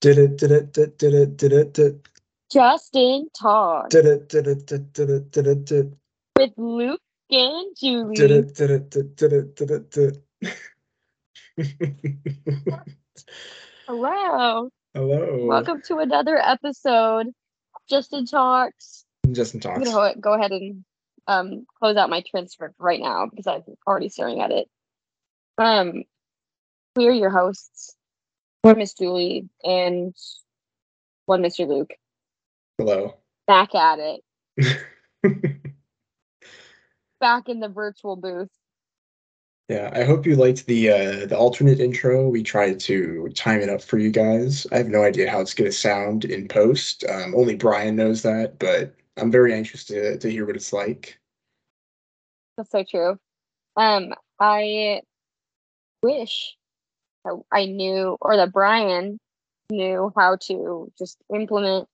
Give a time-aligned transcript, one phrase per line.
[0.00, 2.08] Did it, did it, did did it, did it, did
[2.52, 5.96] Justin Talk did it, did it, did did it, did it, did
[6.38, 8.14] with Luke and Julie.
[8.14, 10.22] did it, did it, did did it, did it,
[13.88, 14.68] Hello.
[14.94, 15.46] Hello.
[15.46, 17.28] Welcome to another episode.
[17.88, 19.06] Justin Talks.
[19.32, 19.90] Justin I'm talks.
[19.90, 20.84] gonna go- go ahead and
[21.26, 24.68] um close out my transcript right now because I'm already staring at it.
[25.56, 26.04] Um,
[26.94, 27.95] we are your hosts.
[28.66, 30.12] One Miss Julie and
[31.26, 31.68] one Mr.
[31.68, 31.94] Luke.
[32.78, 33.14] Hello.
[33.46, 34.82] Back at it.
[37.20, 38.50] Back in the virtual booth.
[39.68, 42.28] Yeah, I hope you liked the uh the alternate intro.
[42.28, 44.66] We tried to time it up for you guys.
[44.72, 47.04] I have no idea how it's gonna sound in post.
[47.08, 51.20] Um, only Brian knows that, but I'm very anxious to to hear what it's like.
[52.56, 53.16] That's so true.
[53.76, 55.02] Um, I
[56.02, 56.56] wish
[57.52, 59.18] I knew, or that Brian
[59.70, 61.88] knew how to just implement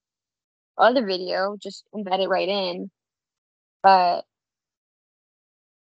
[0.78, 2.90] other video, just embed it right in.
[3.82, 4.24] But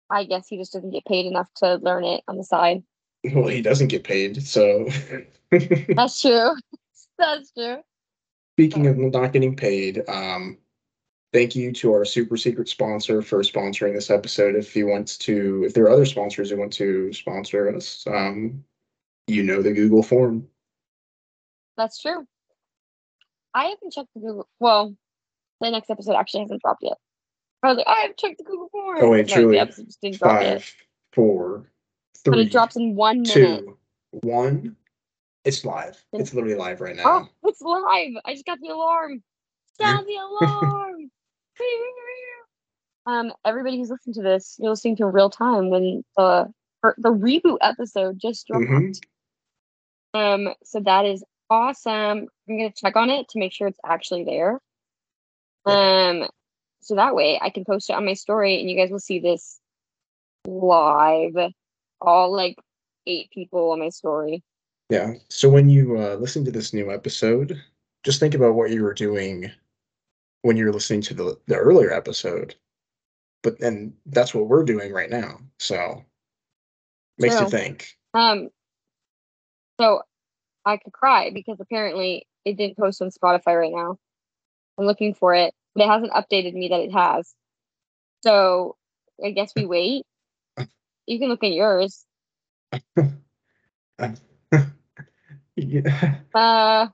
[0.10, 2.84] I guess he just doesn't get paid enough to learn it on the side.
[3.34, 4.88] Well, he doesn't get paid, so
[5.52, 6.56] That's true.
[7.18, 7.78] That's true.
[8.56, 10.58] Speaking of not getting paid, um,
[11.34, 14.56] thank you to our super secret sponsor for sponsoring this episode.
[14.56, 18.64] If he wants to, if there are other sponsors who want to sponsor us, um,
[19.30, 20.48] you know the Google form.
[21.78, 22.26] That's true.
[23.54, 24.48] I haven't checked the Google.
[24.60, 24.96] Well,
[25.62, 26.98] the next episode actually hasn't dropped yet.
[27.64, 28.98] I was like, I haven't checked the Google form.
[29.02, 30.62] Oh, wait, No, truly, the episode just didn't drop yet.
[30.62, 30.74] Five,
[31.14, 31.72] four,
[32.26, 33.34] But it drops in one minute.
[33.34, 33.78] two,
[34.22, 34.76] one.
[35.46, 36.02] It's live.
[36.14, 37.04] It's literally live right now.
[37.06, 38.12] Oh, it's live.
[38.26, 39.24] I just got the alarm.
[39.80, 41.12] Sound the alarm.
[43.06, 46.52] um, everybody who's listening to this, you're listening to real time when the
[46.98, 48.66] the reboot episode just dropped.
[48.66, 49.02] Mhm.
[50.14, 52.28] Um, so that is awesome.
[52.48, 54.60] I'm gonna check on it to make sure it's actually there.
[55.66, 56.28] Um,
[56.82, 59.20] so that way I can post it on my story and you guys will see
[59.20, 59.60] this
[60.48, 61.36] live.
[62.02, 62.56] All like
[63.06, 64.44] eight people on my story.
[64.90, 65.14] Yeah.
[65.30, 67.62] So when you uh, listen to this new episode,
[68.04, 69.52] just think about what you were doing
[70.42, 72.56] when you were listening to the the earlier episode.
[73.44, 75.40] But and that's what we're doing right now.
[75.60, 76.04] So
[77.18, 77.98] makes you think.
[78.14, 78.50] Um,
[79.80, 80.02] so
[80.66, 83.98] I could cry because apparently it didn't post on Spotify right now.
[84.78, 87.34] I'm looking for it, but it hasn't updated me that it has.
[88.24, 88.76] So
[89.24, 90.06] I guess we wait.
[91.06, 92.06] You can look at yours.
[95.56, 96.16] yeah.
[96.34, 96.88] Uh,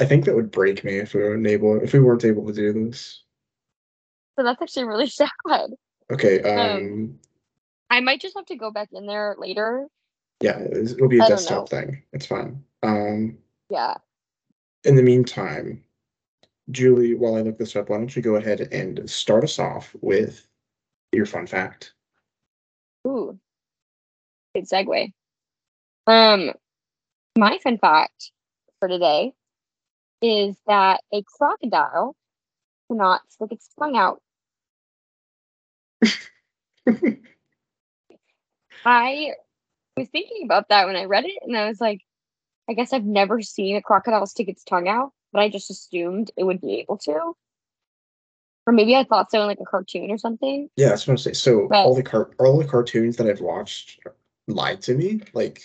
[0.00, 2.52] I think that would break me if we weren't able if we weren't able to
[2.52, 3.22] do this.
[4.36, 5.30] so that's actually really sad.
[6.10, 6.42] Okay.
[6.42, 7.18] Um, Um.
[7.88, 9.86] I might just have to go back in there later.
[10.42, 12.02] Yeah, it'll be a desktop thing.
[12.12, 12.62] It's fine.
[12.82, 13.38] Um.
[13.70, 13.94] Yeah.
[14.84, 15.82] In the meantime,
[16.70, 19.94] Julie, while I look this up, why don't you go ahead and start us off
[20.00, 20.46] with
[21.12, 21.94] your fun fact?
[23.06, 23.38] Ooh.
[24.54, 25.12] Good segue.
[26.06, 26.52] Um,
[27.36, 28.32] my fun fact
[28.78, 29.32] for today
[30.20, 32.16] is that a crocodile
[32.88, 34.20] cannot stick its tongue out.
[38.84, 39.34] I
[39.96, 42.00] was thinking about that when I read it, and I was like,
[42.68, 46.30] I guess I've never seen a crocodile stick its tongue out, but I just assumed
[46.36, 47.34] it would be able to.
[48.66, 50.70] Or maybe I thought so in like a cartoon or something.
[50.76, 51.34] Yeah, that's what I'm saying.
[51.34, 51.84] So Right.
[51.84, 54.00] all the car all the cartoons that I've watched
[54.46, 55.20] lied to me.
[55.32, 55.62] Like,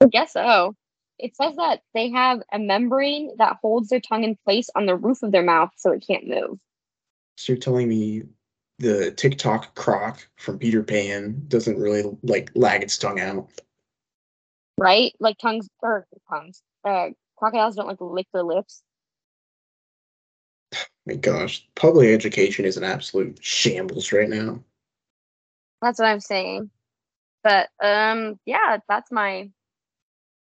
[0.00, 0.74] I guess so.
[1.18, 4.96] It says that they have a membrane that holds their tongue in place on the
[4.96, 6.58] roof of their mouth so it can't move.
[7.36, 8.24] so you're telling me
[8.82, 13.48] the Tick-Tock croc from Peter Pan doesn't really like lag its tongue out.
[14.76, 15.12] Right?
[15.20, 16.62] Like tongues or tongues.
[16.84, 18.82] Uh crocodiles don't like lick their lips.
[21.06, 24.62] My gosh, public education is an absolute shambles right now.
[25.80, 26.70] That's what I'm saying.
[27.44, 29.48] But um yeah, that's my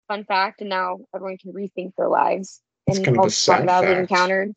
[0.07, 3.43] fun fact and now everyone can rethink their lives It's and kind of all the
[3.45, 4.53] crocodiles encountered.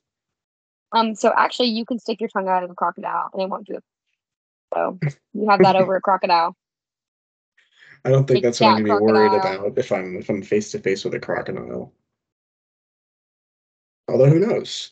[0.93, 3.67] Um so actually you can stick your tongue out of a crocodile and it won't
[3.67, 3.85] do it.
[4.75, 4.99] So
[5.33, 6.57] you have that over a crocodile.
[8.05, 10.73] I don't think that's what I'm gonna be worried about if I'm if I'm face
[10.73, 11.93] to face with a crocodile.
[14.09, 14.91] Although who knows?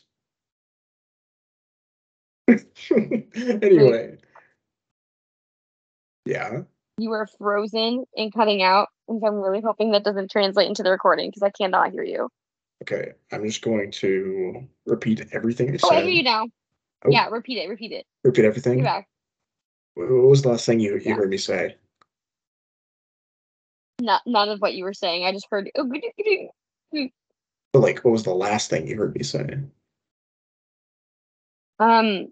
[2.91, 4.17] anyway.
[6.25, 6.61] Yeah.
[6.97, 8.89] you were frozen and cutting out.
[9.07, 12.03] And so I'm really hoping that doesn't translate into the recording because I cannot hear
[12.03, 12.29] you.
[12.81, 13.13] Okay.
[13.31, 16.03] I'm just going to repeat everything I Oh, I said.
[16.05, 16.47] hear you now.
[17.05, 17.11] Oh.
[17.11, 17.69] Yeah, repeat it.
[17.69, 18.05] Repeat it.
[18.23, 18.83] Repeat You're everything.
[18.83, 19.07] back.
[19.95, 21.15] What was the last thing you, you Yeah.
[21.15, 21.75] heard me say?
[23.99, 25.25] Not, none of what you were saying.
[25.25, 25.69] I just heard.
[27.73, 29.59] But like, what was the last thing you heard me say?
[31.79, 32.27] Um,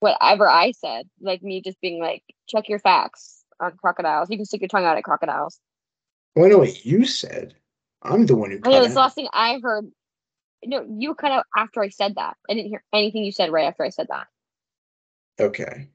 [0.00, 4.28] whatever I said, like me just being like, check your facts on crocodiles.
[4.30, 5.58] You can stick your tongue out at crocodiles.
[6.34, 7.54] Well, I know what you said.
[8.02, 8.60] I'm the one who.
[8.64, 9.90] I know this last thing I heard.
[10.64, 12.36] No, you cut out after I said that.
[12.48, 14.26] I didn't hear anything you said right after I said that.
[15.38, 15.88] Okay.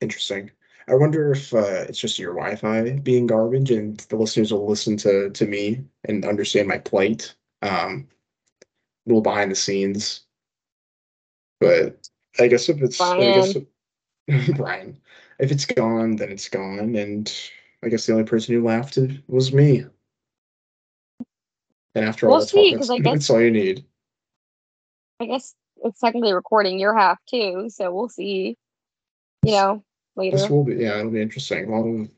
[0.00, 0.50] Interesting.
[0.88, 4.96] I wonder if uh, it's just your Wi-Fi being garbage, and the listeners will listen
[4.98, 7.34] to to me and understand my plight.
[7.62, 8.08] Um,
[9.06, 10.22] a little behind the scenes,
[11.60, 12.08] but
[12.40, 14.98] I guess if it's I guess if- Brian,
[15.38, 17.32] if it's gone, then it's gone, and
[17.84, 18.98] I guess the only person who laughed
[19.28, 19.84] was me.
[21.94, 23.84] And after all, We'll that's, see, all, 'cause that's, I guess- that's all you need.
[25.20, 25.54] I guess
[25.84, 28.56] it's technically recording your half too, so we'll see.
[29.44, 29.84] You know,
[30.16, 30.36] later.
[30.36, 31.66] This will be yeah, it'll be interesting.
[31.66, 32.08] A lot of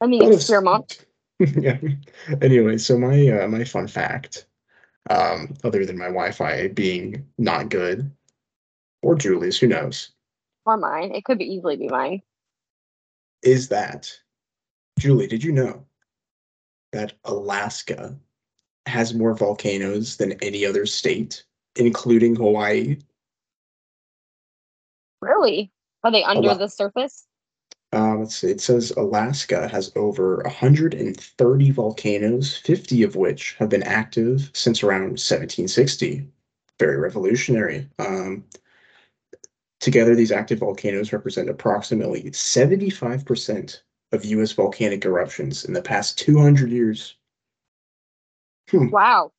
[0.00, 1.04] I mean, lot of it's your month.
[1.38, 1.78] yeah.
[2.42, 4.46] Anyway, so my uh, my fun fact,
[5.10, 8.10] um, other than my Wi-Fi being not good,
[9.02, 10.10] or Julie's, who knows,
[10.66, 11.12] Or mine.
[11.14, 12.22] It could be easily be mine.
[13.42, 14.12] is that
[14.98, 15.26] Julie?
[15.28, 15.84] Did you know
[16.92, 18.16] that Alaska
[18.88, 21.44] has more volcanoes than any other state,
[21.76, 22.98] including Hawaii?
[25.20, 25.70] Really?
[26.02, 27.26] Are they under the surface?
[27.92, 28.50] Uh, let's see.
[28.50, 35.18] It says Alaska has over 130 volcanoes, 50 of which have been active since around
[35.18, 36.28] 1760.
[36.78, 37.88] Very revolutionary.
[37.98, 38.44] Um,
[39.80, 43.80] together, these active volcanoes represent approximately 75%
[44.12, 44.52] of U.S.
[44.52, 47.16] volcanic eruptions in the past 200 years.
[48.70, 48.90] Hmm.
[48.90, 49.32] Wow.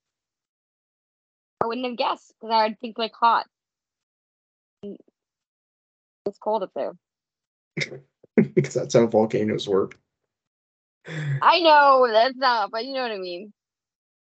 [1.62, 3.46] I wouldn't have guessed because I would think like hot.
[4.84, 6.94] It's cold up there.
[8.36, 9.98] because that's how volcanoes work.
[11.42, 13.52] I know that's not, but you know what I mean.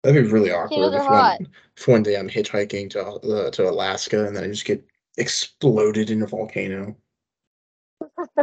[0.03, 1.47] That'd be really awkward if one,
[1.77, 4.85] if one day I'm hitchhiking to uh, to Alaska and then I just get
[5.17, 6.97] exploded in a volcano.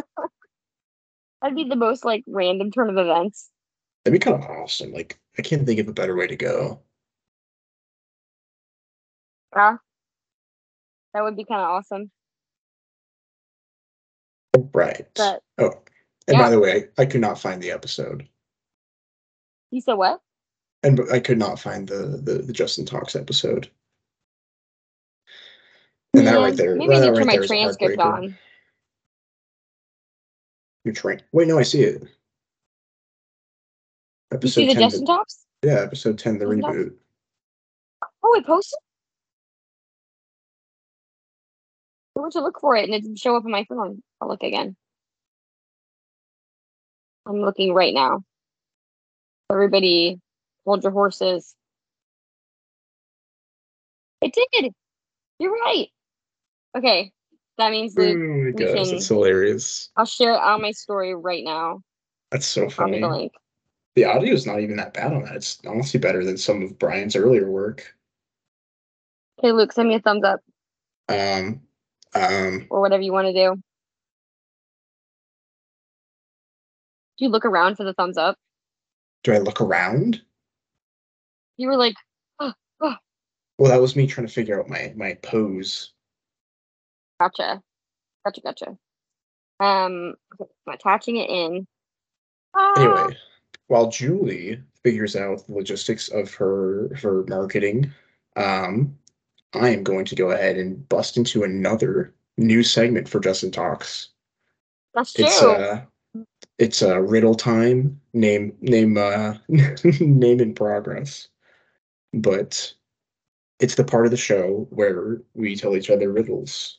[1.42, 3.50] That'd be the most like random turn of events.
[4.04, 4.92] That'd be kind of awesome.
[4.92, 6.80] Like I can't think of a better way to go.
[9.54, 9.76] Yeah.
[11.14, 12.10] That would be kind of awesome.
[14.72, 15.06] Right.
[15.14, 15.72] But oh,
[16.28, 18.28] and by the way, I, I could not find the episode,
[19.70, 20.20] you said what?
[20.82, 23.70] and I could not find the the, the Justin Talks episode.
[26.14, 28.36] And that right there, Maybe I need to turn my transcript on.
[30.84, 31.20] Your train.
[31.32, 32.02] Wait, no, I see it.
[34.32, 35.46] You Episode see the 10, Justin Talks?
[35.62, 36.94] Yeah, episode ten, the Justin reboot.
[38.22, 38.78] Oh, it posted.
[42.16, 44.02] I went to look for it and it didn't show up on my phone.
[44.20, 44.76] I'll look again.
[47.26, 48.22] I'm looking right now.
[49.50, 50.20] Everybody,
[50.64, 51.54] hold your horses.
[54.22, 54.72] It did.
[55.38, 55.88] You're right.
[56.76, 57.10] Okay,
[57.58, 58.18] that means Oh Luke.
[58.18, 59.90] my gosh, can- that's hilarious.
[59.96, 61.80] I'll share it on my story right now.
[62.30, 63.00] That's so funny.
[63.02, 63.32] a link.
[63.96, 65.34] The audio is not even that bad on that.
[65.36, 67.94] It's honestly better than some of Brian's earlier work.
[69.38, 70.40] Okay, Luke, send me a thumbs up
[71.08, 71.62] Um,
[72.14, 73.56] um, or whatever you want to do.
[77.18, 78.36] Do you look around for the thumbs up?
[79.22, 80.22] do I look around?
[81.58, 81.94] You were like,
[82.40, 82.52] "Oh."
[83.58, 85.92] Well, that was me trying to figure out my my pose.
[87.20, 87.60] Gotcha.
[88.24, 88.66] Gotcha, gotcha.
[89.58, 91.66] Um, I'm attaching it in.
[92.54, 93.16] Ah, Anyway,
[93.70, 97.92] while Julie figures out the logistics of her her marketing,
[98.34, 98.98] um,
[99.54, 104.08] I am going to go ahead and bust into another new segment for Justin Talks.
[104.92, 105.24] that's true.
[105.24, 105.82] It's uh
[106.58, 108.00] it's a uh, riddle time.
[108.12, 111.28] Name name uh name in progress.
[112.12, 112.74] But
[113.60, 116.78] it's the part of the show where we tell each other riddles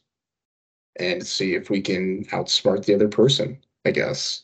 [0.98, 4.44] and see if we can outsmart the other person, I guess.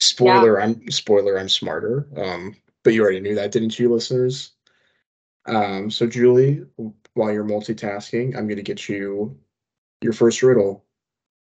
[0.00, 2.06] Spoiler, I'm spoiler, I'm smarter.
[2.16, 4.52] Um, but you already knew that, didn't you, listeners?
[5.46, 6.64] Um, so Julie,
[7.14, 9.36] while you're multitasking, I'm gonna get you
[10.00, 10.84] your first riddle.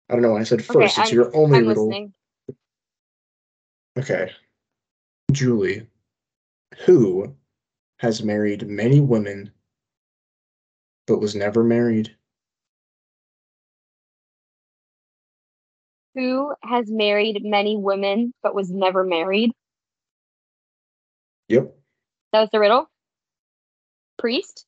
[0.10, 0.98] I don't know I said first.
[0.98, 1.88] it's I'm- your only I'm riddle.
[1.88, 2.14] listening.
[3.98, 4.32] Okay.
[5.32, 5.88] Julie,
[6.86, 7.36] who
[8.00, 9.52] has married many women
[11.08, 12.16] but was never married?
[16.15, 19.51] Who has married many women but was never married?
[21.48, 21.74] Yep.
[22.34, 22.89] That was the riddle.
[24.18, 24.65] Priest?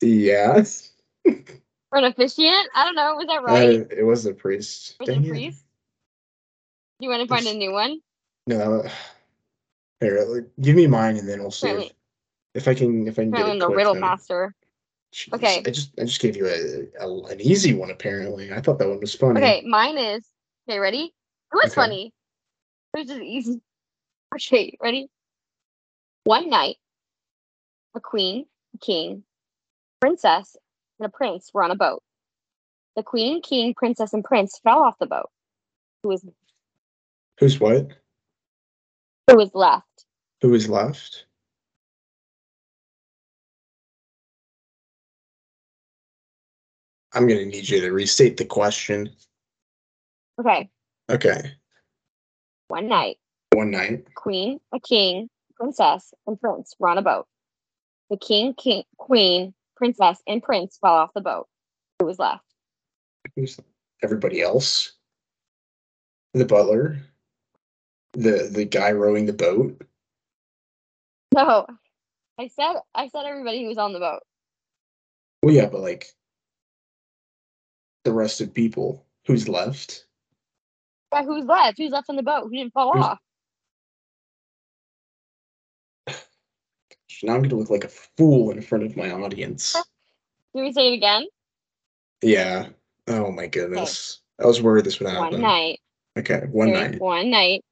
[0.00, 0.92] Yes.
[1.26, 1.34] Or
[1.98, 2.68] an officiant?
[2.74, 3.16] I don't know.
[3.16, 3.98] Was that Uh, right?
[3.98, 4.96] it was a priest.
[5.00, 5.64] was it a priest?
[7.00, 8.00] You want to find a new one?
[8.46, 8.84] No.
[10.00, 11.92] Here, give me mine, and then we'll see if,
[12.54, 14.54] if I can if I can get it the riddle master.
[15.12, 15.62] Jeez, Okay.
[15.66, 17.90] I just I just gave you a, a an easy one.
[17.90, 19.40] Apparently, I thought that one was funny.
[19.40, 20.26] Okay, mine is.
[20.68, 21.14] Okay, ready?
[21.52, 21.74] It was Okay.
[21.74, 22.12] funny.
[22.94, 23.60] It was just easy.
[24.34, 25.08] Okay, ready?
[26.24, 26.76] One night,
[27.94, 29.24] a queen, a king,
[30.02, 30.54] princess,
[30.98, 32.02] and a prince were on a boat.
[32.94, 35.30] The queen, king, princess, and prince fell off the boat.
[36.02, 36.26] Who was
[37.40, 37.92] Who's what?
[39.30, 40.04] who was left?
[40.42, 41.24] Who was left?
[47.18, 49.10] I'm gonna need you to restate the question.
[50.38, 50.70] Okay,
[51.10, 51.52] Okay.
[52.68, 53.16] one night,
[53.54, 54.06] One night.
[54.14, 57.26] queen, a king, princess, and prince were on a boat.
[58.08, 61.48] The king, king, queen, princess, and prince fell off the boat.
[61.98, 62.44] Who was left?
[63.34, 63.58] Who's
[64.00, 64.92] everybody else?
[66.34, 66.98] The butler.
[68.12, 69.82] The the guy rowing the boat.
[71.34, 71.66] No,
[72.38, 74.20] I said I said everybody who was on the boat.
[75.42, 76.12] Well, yeah, but like
[78.08, 79.04] the rest of people.
[79.26, 80.06] Who's left?
[81.12, 81.76] Yeah, who's left?
[81.76, 82.44] Who's left on the boat?
[82.44, 83.18] Who didn't fall Who's- off?
[87.22, 89.72] Now I'm gonna look like a fool in front of my audience.
[90.54, 91.26] Can we say it again?
[92.22, 92.68] Yeah.
[93.08, 94.20] Oh my goodness.
[94.40, 95.32] I was worried this would happen.
[95.32, 95.80] One night.
[96.16, 97.00] Okay, one okay, night.
[97.00, 97.64] One night.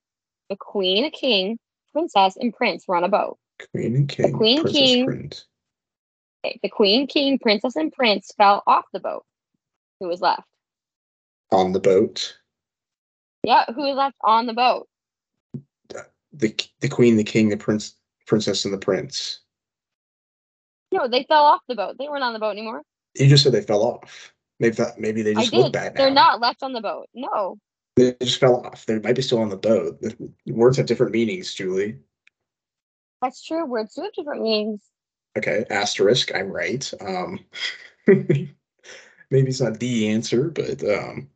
[0.50, 1.59] The queen, a king,
[1.93, 3.38] princess, and prince were on a boat.
[3.73, 4.33] Queen and King.
[4.33, 5.07] Queen, Princess King.
[5.07, 5.47] Prince.
[6.45, 9.25] Okay, The queen, king, princess, and prince fell off the boat.
[10.00, 10.43] Who was left?
[11.53, 12.37] On the boat.
[13.45, 14.88] Yeah, who was left on the boat?
[16.33, 17.95] The the Queen, the King, the Prince,
[18.26, 19.41] Princess, and the Prince.
[20.93, 21.97] No, they fell off the boat.
[21.99, 22.83] They weren't on the boat anymore.
[23.15, 24.33] You just said they fell off.
[24.59, 25.99] Maybe that maybe they just look bad now.
[25.99, 27.07] They're not left on the boat.
[27.15, 27.59] No.
[27.97, 28.85] They just fell off.
[28.87, 30.00] They might be still on the boat.
[30.00, 31.99] The words have different meanings, Julie.
[33.23, 33.65] That's true.
[33.65, 34.83] Words do have different meanings.
[35.38, 36.35] Okay, asterisk.
[36.35, 36.91] I'm right.
[37.00, 37.41] Um,
[39.30, 41.28] maybe it's not the answer, but um,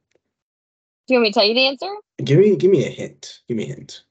[1.06, 1.92] Do you want me to tell you the answer?
[2.22, 3.40] give me give me a hint.
[3.48, 4.04] Give me a hint.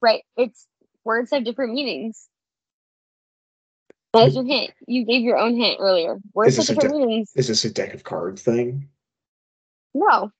[0.00, 0.22] Right.
[0.36, 0.66] It's
[1.04, 2.28] words have different meanings.
[4.12, 4.72] That's your hint.
[4.88, 6.18] You gave your own hint earlier.
[6.34, 7.30] Words have different de- meanings.
[7.36, 8.88] Is this a deck of cards thing?
[9.94, 10.32] No.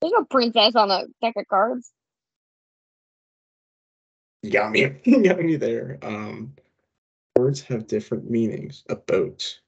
[0.00, 1.90] There's no princess on a deck of cards.
[4.42, 4.92] You got me.
[5.04, 5.98] you got me there.
[6.02, 6.54] Um,
[7.36, 8.84] words have different meanings.
[8.88, 9.60] A boat.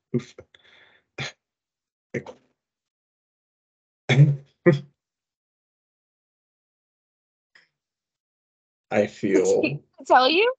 [8.90, 9.80] I feel.
[10.06, 10.52] Tell you?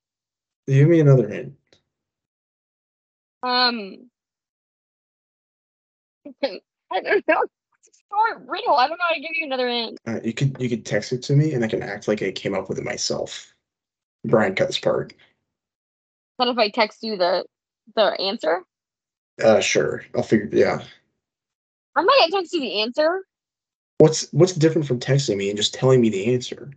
[0.67, 1.53] Give me another hint.
[3.43, 4.09] Um
[6.43, 7.43] I don't know.
[8.11, 8.75] Short riddle.
[8.75, 9.99] I don't know how to give you another hint.
[10.05, 12.31] Uh, you could you could text it to me, and I can act like I
[12.31, 13.53] came up with it myself.
[14.25, 15.13] Brian cut this part.
[16.37, 17.45] What if I text you the
[17.95, 18.63] the answer?
[19.43, 20.03] Uh, sure.
[20.15, 20.49] I'll figure.
[20.51, 20.81] Yeah.
[21.95, 23.25] I might text you the answer.
[23.97, 26.71] What's what's different from texting me and just telling me the answer?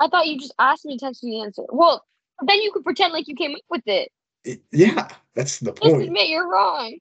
[0.00, 1.62] I thought you just asked me to text you the answer.
[1.70, 2.04] Well,
[2.46, 4.10] then you could pretend like you came up with it.
[4.44, 6.02] It- yeah, that's the Just point.
[6.04, 6.96] admit you're wrong.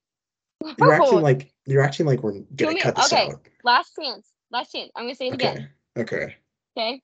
[0.80, 3.30] You're acting like you're acting like we're gonna me- cut this okay.
[3.32, 3.48] out.
[3.64, 4.28] last chance.
[4.52, 4.92] Last chance.
[4.96, 5.70] I'm gonna say it again.
[5.98, 6.16] Okay.
[6.24, 6.36] Okay.
[6.78, 7.02] Okay.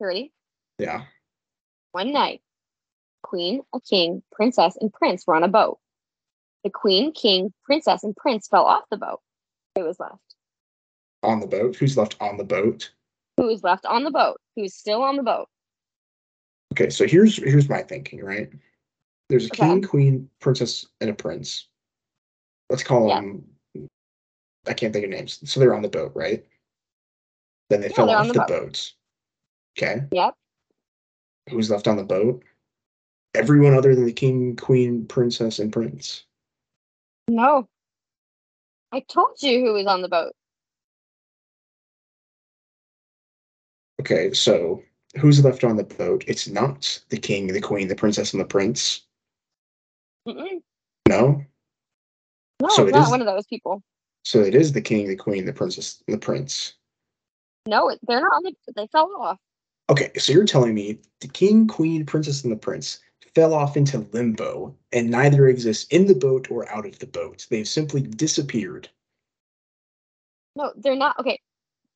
[0.00, 0.32] You ready?
[0.78, 1.04] Yeah.
[1.92, 2.42] One night,
[3.22, 5.78] queen, a king, princess, and prince were on a boat.
[6.66, 9.20] The queen, king, princess, and prince fell off the boat.
[9.76, 10.18] Who was left?
[11.22, 11.76] On the boat.
[11.76, 12.90] Who's left on the boat?
[13.36, 14.40] Who is left on the boat?
[14.56, 15.46] Who's still on the boat?
[16.72, 18.50] Okay, so here's here's my thinking, right?
[19.28, 19.68] There's a Okay.
[19.68, 21.68] king, queen, princess, and a prince.
[22.68, 23.20] Let's call Yeah.
[23.20, 23.88] them.
[24.66, 25.48] I can't think of names.
[25.48, 26.44] So they're on the boat, right?
[27.70, 28.48] Then they Yeah, fell off the, the boat.
[28.48, 28.94] boats.
[29.78, 30.02] Okay.
[30.10, 30.34] Yep.
[31.48, 32.42] Who's left on the boat?
[33.36, 36.24] Everyone other than the king, queen, princess, and prince.
[37.28, 37.68] No.
[38.92, 40.32] I told you who was on the boat.
[44.00, 44.82] Okay, so
[45.20, 46.24] who's left on the boat?
[46.28, 49.02] It's not the king, the queen, the princess, and the prince.
[50.28, 50.60] Mm-mm.
[51.08, 51.42] No.
[52.60, 53.82] No, So it's it not is- one of those people.
[54.24, 56.74] So it is the king, the queen, the princess, and the prince.
[57.68, 58.54] No, they're not on the.
[58.74, 59.38] They fell off.
[59.88, 62.98] Okay, so you're telling me the king, queen, princess, and the prince
[63.36, 67.46] fell off into limbo, and neither exists in the boat or out of the boat.
[67.50, 68.88] They've simply disappeared.
[70.56, 71.20] No, they're not.
[71.20, 71.38] Okay,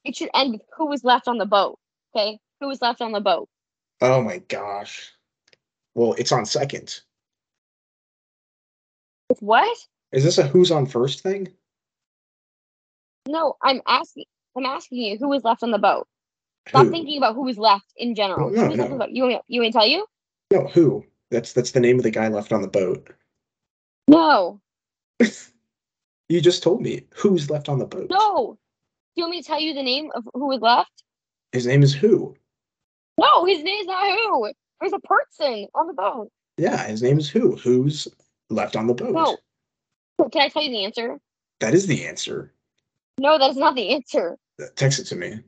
[0.05, 1.79] it should end with who was left on the boat.
[2.15, 3.49] Okay, who was left on the boat?
[4.03, 5.11] Oh my gosh.
[5.95, 7.01] Well, it's on second.
[9.39, 9.79] What?
[10.13, 11.49] Is this a who's on first thing?
[13.27, 14.27] No, I'm asking.
[14.55, 16.07] I'm asking you who was left on the boat.
[16.69, 16.91] Stop Who?
[16.91, 18.51] thinking about who was left in general.
[18.51, 18.85] No, left no.
[18.85, 19.11] on the boat?
[19.11, 20.05] You want you want me to tell you?
[20.53, 21.07] No, who?
[21.31, 23.09] That's that's the name of the guy left on the boat.
[24.09, 24.61] No,
[26.29, 28.09] You just told me who's left on the boat.
[28.11, 28.57] no.
[29.17, 31.03] Do you want me to tell you the name of who was left?
[31.53, 32.37] His name is who?
[33.19, 34.53] No, his name is not who.
[34.81, 36.31] There's a person on the boat.
[36.57, 37.57] Yeah, his name is who?
[37.57, 38.07] Who's
[38.51, 39.13] left on the boat?
[39.13, 40.29] No.
[40.31, 41.19] Can I tell you the answer?
[41.59, 42.53] That is the answer.
[43.19, 44.37] No, that is not the answer.
[44.63, 45.41] Uh, text it to me.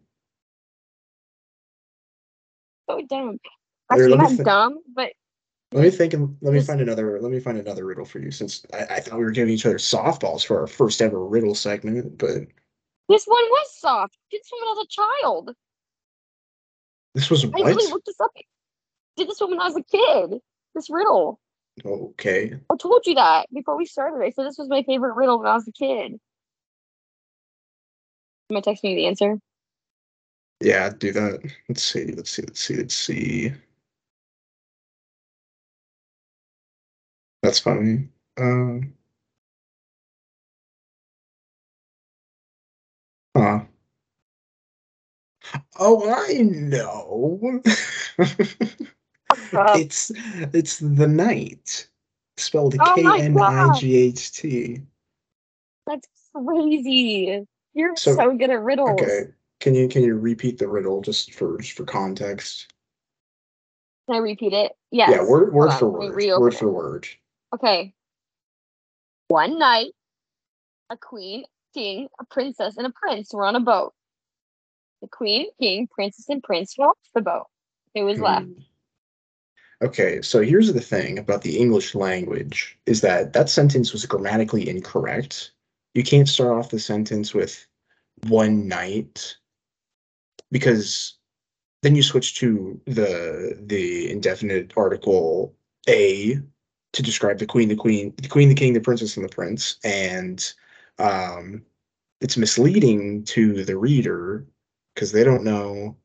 [2.91, 3.31] So dumb.
[3.31, 3.39] Here,
[3.91, 5.13] Actually, me not thi- dumb, but
[5.73, 8.31] Let me think and let me find another let me find another riddle for you
[8.31, 11.55] since I, I thought we were giving each other softballs for our first ever riddle
[11.55, 12.43] segment, but
[13.09, 14.17] this one was soft.
[14.31, 15.57] Did this when I was a child.
[17.15, 17.67] this was I what?
[17.67, 18.31] really looked this up.
[19.17, 20.41] Did this one when I was a kid.
[20.75, 21.41] This riddle.
[21.85, 22.55] Okay.
[22.71, 24.25] I told you that before we started.
[24.25, 26.21] I said this was my favorite riddle when I was a kid.
[28.51, 29.39] Am I texting you the answer?
[30.61, 31.41] Yeah, do that.
[31.69, 33.53] Let's see, let's see, let's see, let's see.
[37.43, 38.09] That's funny.
[38.39, 38.95] Um
[43.37, 43.61] Huh.
[45.79, 47.61] Oh, I know.
[49.55, 50.13] Uh, it's
[50.53, 51.89] it's the night.
[52.37, 54.83] Spelled Oh K N I G H T.
[55.87, 57.47] that's crazy.
[57.75, 59.01] You're So- so, good at riddles.
[59.01, 59.33] Okay.
[59.61, 62.73] Can you can you repeat the riddle just for just for context?
[64.09, 64.73] Can I repeat it?
[64.91, 65.11] Yes.
[65.11, 66.41] Yeah, word word Hold for on, word.
[66.41, 66.59] Word it.
[66.59, 67.09] for word.
[67.55, 67.95] Okay.
[69.29, 69.93] One night,
[70.91, 71.45] a queen,
[71.75, 73.93] king, a princess, and a prince were on a boat.
[75.01, 77.47] The queen, king, princess, and prince were off the boat.
[77.95, 78.47] Who was left?
[78.47, 78.53] Hmm.
[79.83, 84.69] Okay, so here's the thing about the English language is that that sentence was grammatically
[84.69, 85.51] incorrect.
[85.95, 87.67] You can't start off the sentence with
[88.29, 89.37] one night
[90.53, 91.15] because
[91.83, 95.53] then you switch to the the indefinite article
[95.89, 96.41] a
[96.93, 99.77] to describe the queen, the queen, the queen, the king, the princess, and the prince,
[99.85, 100.53] and
[100.99, 101.63] um,
[102.21, 104.47] it's misleading to the reader
[104.95, 105.97] because they don't know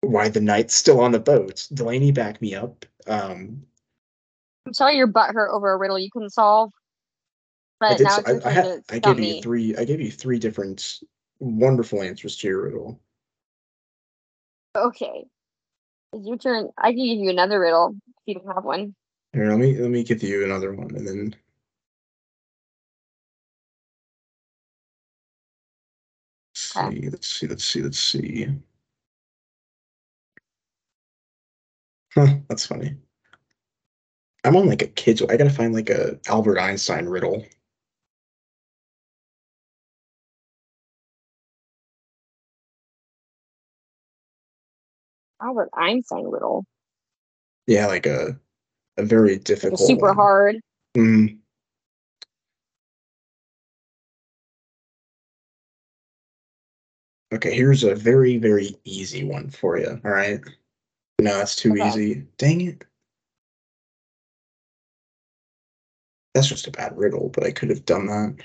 [0.00, 1.66] why the knight's still on the boat.
[1.72, 2.84] Delaney, back me up.
[3.06, 3.62] Um,
[4.66, 6.72] I'm sorry your butt hurt over a riddle you couldn't solve.
[7.80, 8.06] I But did.
[8.06, 9.36] now I, I, had, I gave me.
[9.36, 9.76] you three.
[9.76, 11.00] I gave you three different
[11.38, 13.00] wonderful answers to your riddle.
[14.76, 15.24] Okay.
[16.16, 16.70] It's your turn.
[16.78, 18.94] I can give you another riddle if you don't have one.
[19.34, 21.36] Here, let me let me give you another one, and then
[26.54, 27.00] let's Okay.
[27.00, 27.08] see.
[27.10, 27.46] Let's see.
[27.46, 27.82] Let's see.
[27.82, 28.48] Let's see.
[32.14, 32.96] Huh, that's funny.
[34.44, 35.20] I'm on like a kids.
[35.20, 37.44] I gotta find like a Albert Einstein riddle.
[45.42, 46.64] Albert Einstein riddle.
[47.66, 48.38] Yeah, like a
[48.96, 49.80] a very Like difficult.
[49.80, 50.16] a super one.
[50.16, 50.56] hard.
[50.96, 51.38] Mm.
[57.34, 60.00] Okay, here's a very, very easy one for you.
[60.04, 60.40] All right.
[61.20, 61.88] No, that's too Okay.
[61.88, 62.14] easy.
[62.38, 62.84] Dang it.
[66.34, 68.36] That's just a bad riddle, but I could have done that.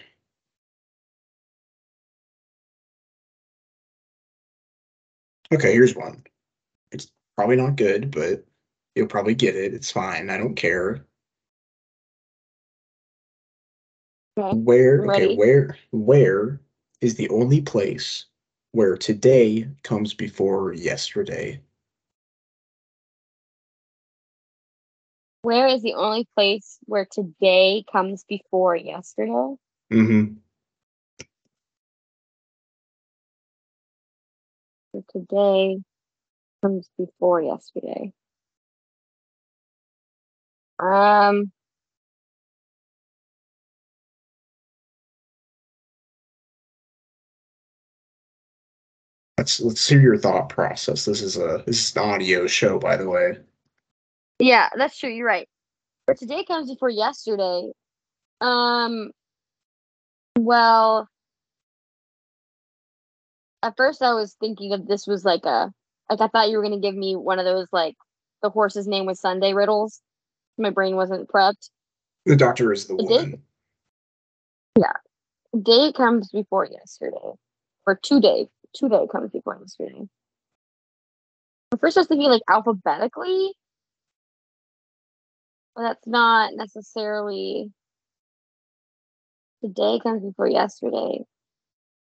[5.54, 6.23] Okay, here's one.
[6.91, 8.45] It's probably not good, but
[8.95, 9.73] you'll probably get it.
[9.73, 10.30] It's fine.
[10.30, 11.06] I don't care.
[14.38, 14.58] Okay.
[14.58, 16.62] Where okay, where where
[17.01, 18.25] is the only place
[18.71, 21.62] where today comes before yesterday?
[25.43, 29.56] Where is the only place where today comes before yesterday?
[29.91, 30.36] Mm-hmm.
[35.10, 35.80] Today
[36.62, 38.13] comes before yesterday.
[40.80, 41.52] Um,
[49.38, 51.06] Let's let's hear your thought process.
[51.06, 53.39] This is a this is an audio show, by the way.
[54.39, 55.10] yeah, that's true.
[55.10, 55.47] You're right.
[56.06, 57.71] But today comes before yesterday.
[58.39, 59.12] Um,
[60.38, 61.08] well,
[63.63, 65.74] at first I was thinking of this was like a
[66.12, 67.95] like I thought you were gonna give me one of those like
[68.43, 70.02] the horse's name was Sunday riddles.
[70.58, 71.69] My brain wasn't prepped.
[72.26, 73.10] The doctor is the It did?
[73.10, 73.43] woman.
[75.63, 77.34] Day comes before yesterday,
[77.86, 78.47] or two day.
[78.74, 80.08] Two day comes before yesterday.
[81.74, 83.54] At first I was thinking like alphabetically,
[85.76, 87.71] but that's not necessarily.
[89.62, 91.24] the day comes before yesterday.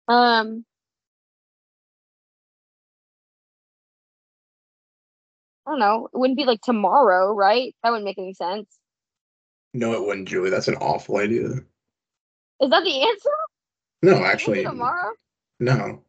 [0.07, 0.65] Um.
[5.65, 6.07] I don't know.
[6.13, 7.75] It wouldn't be like tomorrow, right?
[7.83, 8.67] That wouldn't make any sense.
[9.73, 10.49] No, it wouldn't, Julie.
[10.49, 11.47] That's an awful idea.
[12.61, 13.29] Is that the answer?
[14.01, 15.11] No, actually, tomorrow.
[15.59, 16.03] no.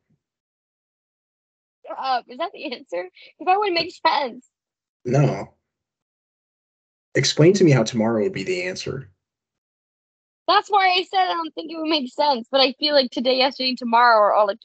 [1.96, 2.24] Up.
[2.28, 3.08] Is that the answer?
[3.38, 4.48] Because that wouldn't make sense.
[5.04, 5.54] No.
[7.14, 9.10] Explain to me how tomorrow would be the answer.
[10.48, 12.48] That's why I said I don't think it would make sense.
[12.50, 14.58] But I feel like today, yesterday, and tomorrow are all like.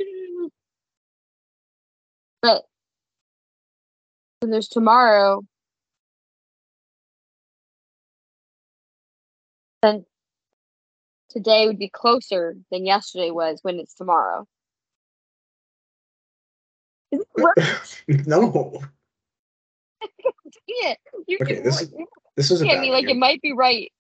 [2.42, 2.64] But
[4.40, 5.44] when there's tomorrow,
[9.82, 10.06] then
[11.30, 14.48] today would be closer than yesterday was when it's tomorrow.
[17.12, 18.28] Is it right?
[18.28, 18.82] no.
[20.68, 20.96] Yeah,
[21.28, 21.94] you Okay, this is-
[22.36, 23.92] This is a look bad like it might be right.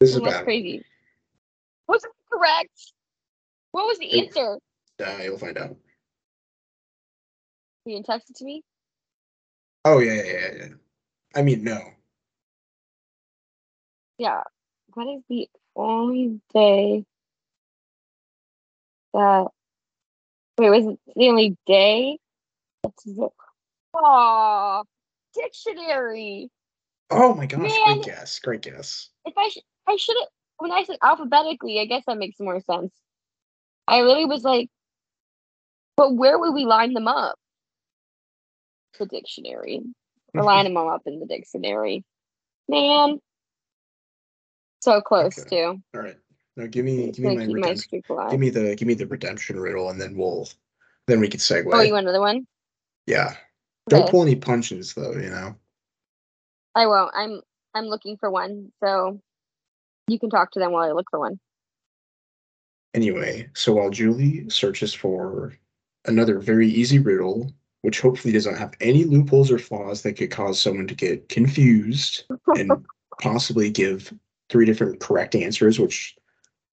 [0.00, 0.84] This is that's crazy.
[1.88, 2.92] Was it correct?
[3.72, 4.58] What was the answer?
[5.04, 5.76] Uh, you'll find out.
[7.84, 8.62] You can text it to me.
[9.84, 10.68] Oh yeah, yeah, yeah, yeah.
[11.34, 11.80] I mean, no.
[14.18, 14.42] Yeah.
[14.94, 17.04] What is the only day
[19.14, 19.46] that
[20.58, 22.18] wait, was it the only day?
[23.94, 24.82] Aw,
[25.34, 26.50] dictionary.
[27.10, 27.94] Oh my gosh, Man.
[28.00, 29.08] great guess, great guess.
[29.24, 32.60] If I should I should have when I said alphabetically, I guess that makes more
[32.60, 32.92] sense.
[33.88, 34.68] I really was like,
[35.96, 37.36] but where would we line them up?
[38.98, 39.82] The dictionary.
[40.34, 42.04] Or line them all up in the dictionary.
[42.68, 43.18] Man.
[44.80, 45.48] So close Okay.
[45.48, 45.82] too.
[45.94, 46.16] All right,
[46.56, 47.78] now give me, give me my my redemption.
[47.78, 48.30] streak alive.
[48.30, 50.48] Give me the, give me the redemption riddle, and then we'll,
[51.06, 51.72] then we can segue.
[51.72, 52.46] Oh, you want another one?
[53.06, 53.36] yeah.
[53.88, 55.12] Don't pull any punches though.
[55.12, 55.56] You know.
[56.74, 57.10] I won't.
[57.14, 57.40] I'm
[57.74, 59.20] I'm looking for one, so
[60.08, 61.38] you can talk to them while I look for one.
[62.94, 65.54] Anyway, so while Julie searches for
[66.04, 67.52] another very easy riddle,
[67.82, 72.24] which hopefully doesn't have any loopholes or flaws that could cause someone to get confused
[72.56, 72.72] and
[73.20, 74.12] possibly give
[74.48, 76.16] three different correct answers, which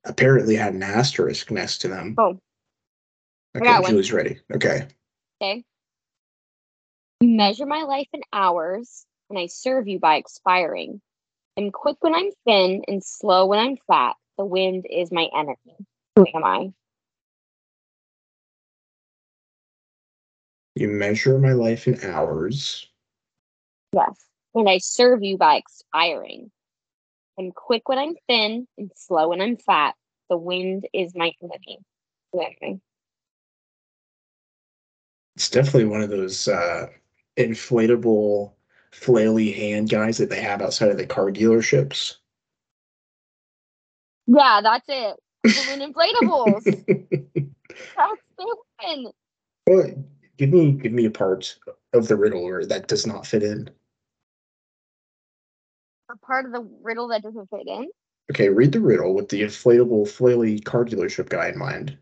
[0.05, 2.15] apparently had an asterisk next to them.
[2.17, 2.39] Oh.
[3.57, 3.81] Okay.
[3.87, 4.39] Julie's ready.
[4.53, 4.87] Okay.
[5.41, 5.63] Okay.
[7.19, 11.01] You measure my life in hours, and I serve you by expiring.
[11.57, 14.15] I'm quick when I'm thin and slow when I'm fat.
[14.37, 15.75] The wind is my enemy.
[16.15, 16.71] Who am I?
[20.75, 22.87] You measure my life in hours.
[23.93, 24.25] Yes.
[24.53, 26.51] And I serve you by expiring.
[27.37, 29.95] I'm quick when I'm thin and slow when I'm fat.
[30.29, 31.79] The wind is my enemy.
[32.31, 32.79] Who am I?
[35.35, 36.87] It's definitely one of those uh,
[37.37, 38.51] inflatable,
[38.91, 42.15] flaily hand guys that they have outside of the car dealerships.
[44.27, 45.17] Yeah, that's it.
[45.43, 46.63] Balloon inflatables.
[47.95, 49.11] That's the one.
[49.67, 49.93] well,
[50.39, 51.55] give me give me a part
[51.93, 53.69] of the riddle where that does not fit in.
[56.09, 57.87] A part of the riddle that doesn't fit in.
[58.31, 61.97] Okay, read the riddle with the inflatable, flaily car dealership guy in mind.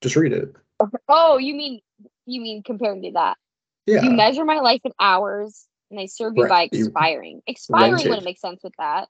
[0.00, 0.56] Just read it.
[1.08, 1.80] Oh, you mean
[2.26, 3.36] you mean comparing to that?
[3.86, 4.02] Yeah.
[4.02, 7.42] You measure my life in hours, and I serve you by you expiring.
[7.46, 8.08] Expiring rented.
[8.08, 9.08] wouldn't make sense with that.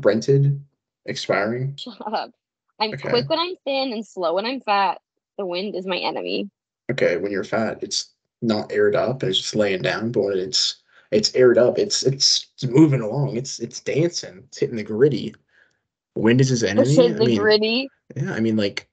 [0.00, 0.60] rented,
[1.06, 1.76] expiring.
[1.76, 2.32] Shut up.
[2.80, 3.08] I'm Okay.
[3.08, 5.00] quick when I'm thin and slow when I'm fat.
[5.36, 6.50] The wind is my enemy.
[6.90, 10.82] Okay, when you're fat, it's not aired up, it's just laying down, but when it's
[11.10, 15.34] it's aired up, it's it's, it's moving along, it's it's dancing, it's hitting the griddy.
[16.14, 16.88] Wind is his enemy.
[16.88, 17.88] This is I the mean, griddy.
[18.16, 18.88] yeah, I mean, like,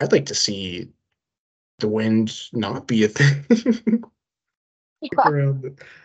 [0.00, 0.88] I'd like to see
[1.78, 4.04] the wind not be a thing.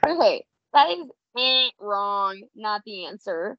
[0.06, 0.44] Okay,
[0.74, 2.42] that is eh, wrong.
[2.56, 3.58] Not the answer.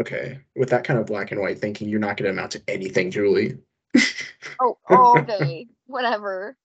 [0.00, 2.62] Okay, with that kind of black and white thinking, you're not going to amount to
[2.68, 3.58] anything, Julie.
[4.60, 6.56] Oh, okay, whatever.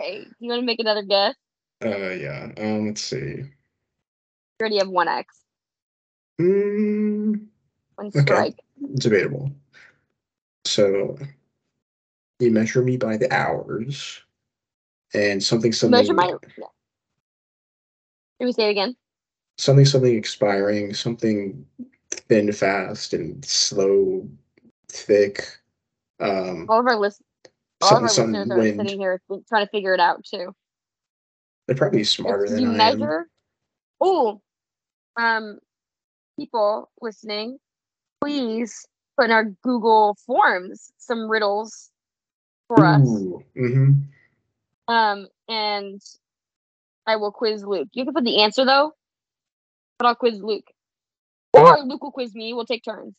[0.00, 1.34] Okay, you want to make another guess?
[1.84, 2.52] Uh, yeah.
[2.58, 3.16] Um, let's see.
[3.16, 3.48] You
[4.60, 5.44] already have one X,
[6.40, 7.46] Mm,
[7.96, 8.20] one Okay.
[8.20, 8.56] strike.
[8.94, 9.52] debatable.
[10.64, 11.18] So
[12.38, 14.22] you measure me by the hours,
[15.14, 16.32] and something something Measure my.
[16.56, 16.66] Yeah.
[18.40, 18.96] Let me say it again.
[19.58, 21.66] something something expiring, something
[22.10, 24.28] thin, fast, and slow,
[24.88, 25.59] thick.
[26.20, 27.22] Um, All of our list,
[27.80, 28.76] all of our some listeners are wind.
[28.80, 30.54] sitting here trying to figure it out too.
[31.66, 33.28] They're probably smarter If than you I measure.
[34.00, 34.40] Oh,
[35.16, 35.58] um,
[36.38, 37.58] people listening,
[38.20, 41.90] please put in our Google Forms some riddles
[42.68, 43.06] for us.
[43.06, 43.92] Ooh, hmm
[44.88, 46.00] Um, and
[47.06, 47.88] I will quiz Luke.
[47.92, 48.92] You can put the answer though,
[49.98, 50.70] but I'll quiz Luke.
[51.52, 52.52] Or Luke will quiz me.
[52.54, 53.16] We'll take turns.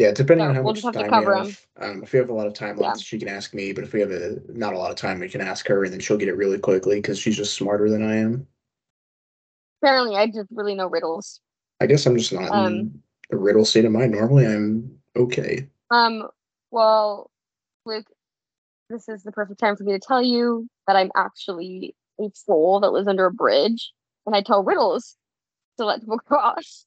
[0.00, 1.60] Yeah, depending So, on how we'll much just have to time cover we have.
[1.78, 2.92] Um, if we have a lot of time Yeah.
[2.92, 3.74] left, she can ask me.
[3.74, 5.92] But if we have a, not a lot of time, we can ask her, and
[5.92, 8.46] then she'll get it really quickly because she's just smarter than I am.
[9.82, 11.42] Apparently, I just really know riddles.
[11.82, 14.12] I guess I'm just not Um, in a riddle state of mind.
[14.12, 15.68] Normally, I'm okay.
[15.90, 16.28] Um,
[16.70, 17.30] well,
[17.84, 18.06] Luke,
[18.88, 22.80] this is the perfect time for me to tell you that I'm actually a troll
[22.80, 23.92] that lives under a bridge,
[24.24, 25.18] and I tell riddles
[25.76, 26.86] to let people cross.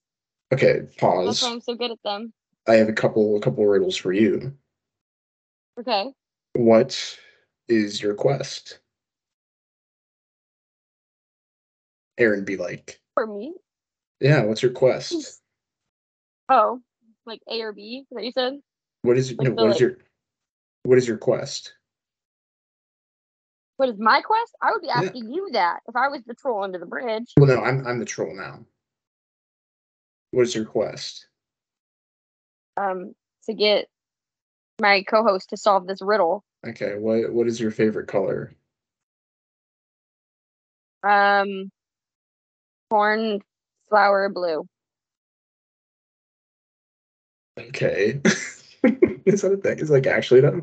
[0.52, 1.28] Okay, Pause.
[1.28, 2.34] That's why I'm so good at them.
[2.68, 4.54] I have a couple, a couple riddles for you.
[5.80, 6.14] Okay.
[6.54, 7.18] What
[7.68, 8.80] is your quest?
[12.18, 13.54] Aaron be like, For me?
[14.20, 14.44] yeah.
[14.44, 15.40] What's your quest?
[16.50, 16.82] Oh,
[17.26, 18.04] like A or B?
[18.04, 18.60] Is that you said?
[19.04, 19.56] What is Like no?
[19.56, 19.98] the, What is like- your
[20.84, 21.74] what is your quest?
[23.78, 24.54] What is my quest?
[24.62, 25.00] I would be Yeah.
[25.04, 27.32] asking you that if I was the troll under the bridge.
[27.38, 28.66] Well, no, I'm I'm the troll now.
[30.32, 31.28] What is your quest?
[32.78, 33.14] Um,
[33.46, 33.88] to get
[34.82, 36.44] my co-host to solve this riddle.
[36.66, 38.54] Okay, what what is your favorite color?
[41.04, 41.72] Um,
[42.90, 43.42] corn
[43.90, 44.66] flower blue.
[47.60, 48.22] Okay,
[49.26, 49.80] is that a thing?
[49.80, 50.54] Is like actually that?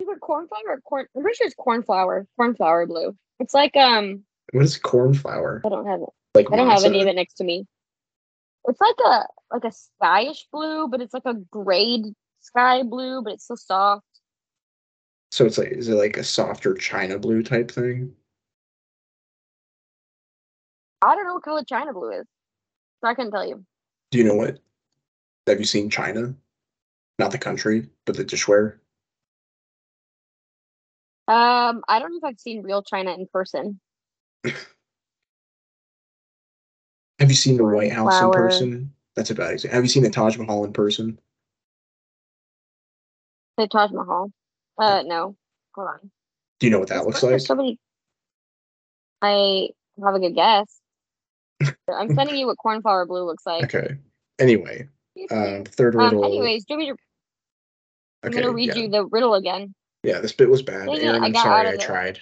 [0.00, 1.06] It cornflower or corn?
[1.16, 2.26] I'm pretty sure it's cornflower.
[2.36, 3.16] Cornflower blue.
[3.40, 4.24] It's like um.
[4.52, 5.62] What is cornflower?
[5.64, 6.08] I don't have it.
[6.34, 7.66] Like I don't have any of it next to me.
[8.66, 12.06] It's like a like a skyish blue, but it's like a grayed
[12.40, 14.04] sky blue, but it's so soft.
[15.30, 18.14] So it's like is it like a softer china blue type thing?
[21.02, 22.26] I don't know what color China blue is,
[23.00, 23.64] so I couldn't tell you.
[24.10, 24.58] Do you know what?
[25.46, 26.34] Have you seen China?
[27.18, 28.78] Not the country, but the dishware.
[31.26, 33.80] Um, I don't know if I've seen real China in person.
[37.18, 38.92] Have you seen the White House in person?
[39.16, 39.74] That's a bad example.
[39.74, 41.18] Have you seen the Taj Mahal in person?
[43.56, 44.30] The Taj Mahal.
[44.78, 45.36] Uh, no.
[45.74, 46.10] Hold on.
[46.60, 47.40] Do you know what that looks like?
[47.40, 47.78] So many.
[49.20, 49.70] I
[50.04, 50.80] have a good guess.
[51.92, 53.64] I'm sending you what cornflower blue looks like.
[53.64, 53.96] Okay.
[54.38, 54.88] Anyway,
[55.32, 56.24] um, third Um, riddle.
[56.24, 57.02] anyways, do you want me to,
[58.22, 58.74] I'm okay, gonna read yeah.
[58.76, 59.74] you the riddle again.
[60.04, 60.86] Yeah, this bit was bad.
[60.86, 62.20] Dang Aaron, I'm sorry I tried.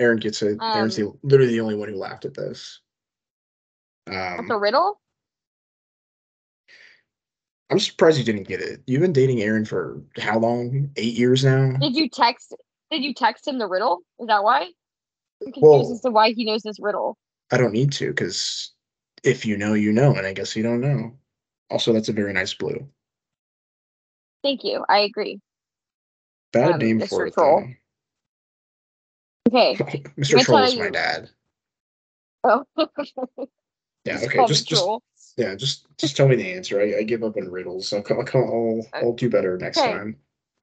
[0.00, 0.58] Aaron gets it.
[0.60, 2.80] Aaron's Um, the, literally the only one who laughed at this.
[4.06, 5.00] That's Um, a riddle?
[7.70, 8.82] I'm surprised you didn't get it.
[8.86, 10.90] You've been dating Aaron for how long?
[10.96, 11.72] Eight years now?
[11.78, 12.54] Did you text
[12.90, 14.00] did you text him the riddle?
[14.20, 14.62] Is that why?
[15.40, 17.16] I'm confused Well- as to why he knows this riddle.
[17.50, 18.72] I don't need to, because
[19.24, 21.16] if you know, you know, and I guess you don't know.
[21.70, 22.86] Also, that's a very nice blue.
[24.42, 24.84] Thank you.
[24.88, 25.40] I agree.
[26.52, 27.08] Bad Um, name Mr.
[27.08, 27.64] for it, Troll.
[29.48, 29.74] Okay.
[30.18, 30.40] Mr.
[30.42, 31.30] Troll is my dad.
[32.44, 32.64] Oh.
[34.04, 34.88] Yeah, okay, just, just
[35.36, 36.80] yeah, just just tell me the answer.
[36.80, 37.92] I, I give up on riddles.
[37.92, 39.92] I'll, I'll, I'll, I'll do better next Okay.
[39.92, 40.16] time.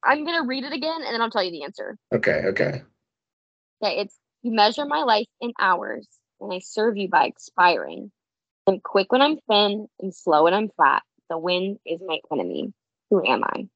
[0.04, 1.98] I'm gonna read it again and then I'll tell you the answer.
[2.14, 2.84] Okay, okay.
[3.82, 6.08] Okay, it's you measure my life in hours
[6.42, 8.12] and I serve you by expiring.
[8.68, 11.04] I'm quick when I'm thin and slow when I'm fat.
[11.30, 12.74] The wind is my enemy.
[13.10, 13.68] Who am I?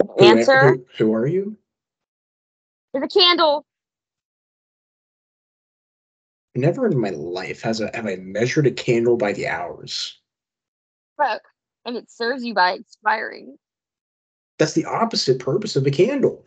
[0.00, 1.56] The Who am- answer who, who are you?
[2.94, 3.64] is a candle.
[6.56, 10.18] Never in my life has a have I measured a candle by the hours.
[11.18, 11.42] Look,
[11.84, 13.58] and it serves you by expiring.
[14.58, 16.46] That's the opposite purpose of a candle.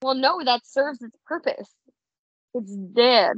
[0.00, 1.70] Well, no, that serves its purpose.
[2.54, 3.36] It's dead.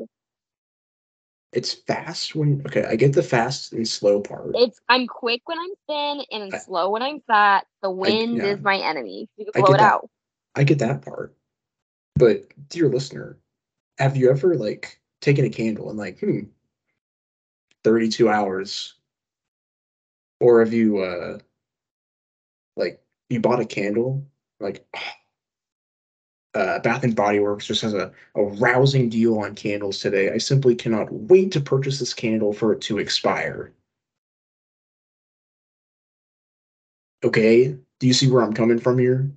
[1.53, 4.53] It's fast when okay, I get the fast and slow part.
[4.55, 7.67] It's I'm quick when I'm thin and I'm I- slow when I'm fat.
[7.83, 8.53] The wind yeah.
[8.53, 9.29] is my enemy.
[9.37, 9.95] You can blow it that.
[9.95, 10.11] out.
[10.55, 11.35] I get that part.
[12.15, 13.39] But dear listener,
[13.99, 16.41] have you ever like taken a candle and like, hmm,
[17.85, 18.95] 32 hours?
[20.41, 21.39] Or have you uh
[22.77, 24.25] like you bought a candle,
[24.61, 24.87] like
[26.55, 30.33] uh Bath and Body Works just has a, a rousing deal on candles today.
[30.33, 33.73] I simply cannot wait to purchase this candle for it to expire.
[37.25, 39.29] Okay, do you see where I'm coming from here?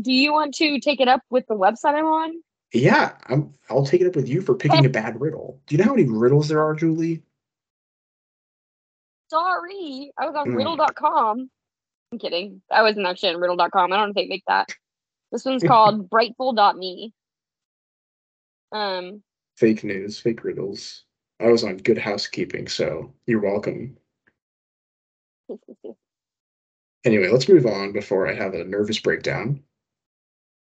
[0.00, 2.42] Do you want to take it up with the website I'm on?
[2.72, 3.52] Yeah, I'm.
[3.68, 5.60] I'll take it up with you for picking a bad riddle.
[5.66, 7.22] Do you know how many riddles there are, Julie?
[9.28, 10.56] Sorry, I was on Mm.
[10.56, 11.50] riddle.com.
[12.12, 12.60] I'm kidding.
[12.70, 13.92] I wasn't actually on riddle.com.
[13.92, 14.68] I don't think they make that.
[15.30, 17.12] This one's called brightful.me.
[18.72, 19.22] Um,
[19.56, 21.04] Fake news, fake riddles.
[21.40, 23.96] I was on Good Housekeeping, so you're welcome.
[27.04, 29.60] Anyway, let's move on before I have a nervous breakdown.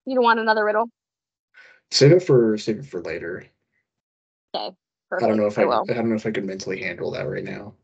[0.07, 0.87] You don't want another riddle?
[1.91, 3.47] Save it for save it for later.
[4.53, 5.25] Perfect.
[5.25, 5.85] I don't know if I, will.
[5.89, 7.75] I don't know if I could mentally handle that right now.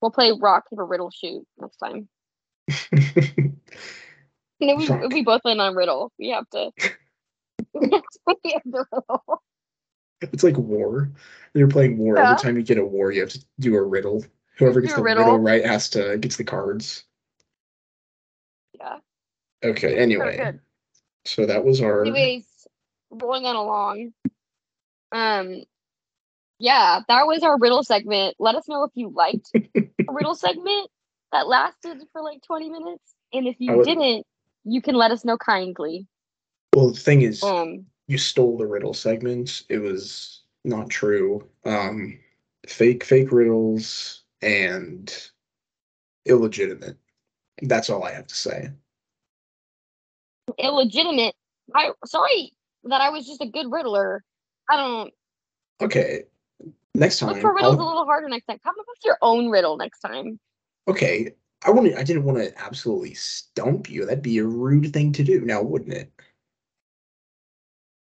[0.00, 2.08] We'll play rock paper riddle shoot next time.
[4.62, 5.12] You know, we, Rock.
[5.12, 6.12] we both win on riddle.
[6.20, 6.70] We have to.
[7.74, 9.42] we have to riddle.
[10.20, 11.10] it's like war.
[11.52, 12.16] You're playing war.
[12.16, 12.30] Yeah.
[12.30, 14.24] Every time you get a war, you have to do a riddle.
[14.58, 15.24] Whoever gets the riddle.
[15.24, 17.02] riddle right has to gets the cards.
[18.78, 18.98] Yeah.
[19.64, 19.98] Okay.
[19.98, 20.60] Anyway, good.
[21.24, 22.02] so that was our.
[22.02, 22.46] Anyways,
[23.12, 24.12] rolling on along.
[25.12, 25.62] Um,
[26.58, 28.36] yeah, that was our riddle segment.
[28.38, 30.88] Let us know if you liked a riddle segment
[31.32, 33.14] that lasted for like 20 minutes.
[33.32, 34.26] And if you would- didn't,
[34.64, 36.06] you can let us know kindly.
[36.74, 39.64] Well, the thing is, Um, you stole the riddle segment.
[39.68, 41.46] It was not true.
[41.64, 42.18] Um,
[42.66, 45.12] fake, fake riddles and
[46.24, 46.96] illegitimate.
[47.62, 48.70] That's all I have to say.
[50.58, 51.34] illegitimate.
[51.74, 52.52] I sorry
[52.84, 54.24] that I was just a good riddler.
[54.70, 55.12] I don't
[55.80, 56.24] Okay.
[56.94, 58.58] Next time, look for riddles a I'll- little harder next time.
[58.62, 60.38] Come up with your own riddle next time.
[60.88, 61.32] okay.
[61.64, 64.04] I want I didn't want to absolutely stump you.
[64.04, 66.12] That'd be a rude thing to do, now wouldn't it?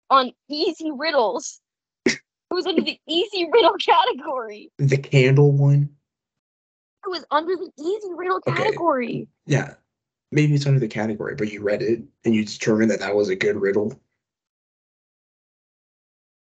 [0.09, 1.59] On easy riddles.
[2.51, 4.71] It was under the easy riddle category.
[4.77, 5.89] The candle one.
[7.03, 8.53] It was under the easy riddle Okay.
[8.53, 9.27] category.
[9.47, 9.73] Yeah.
[10.31, 13.29] Maybe it's under the category, but you read it and you determined that that was
[13.29, 13.99] a good riddle.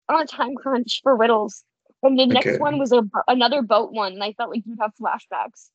[0.09, 1.65] On a time crunch for riddles.
[2.03, 2.59] And the next Okay.
[2.59, 5.71] one was a, another boat one, and I felt like you'd have flashbacks.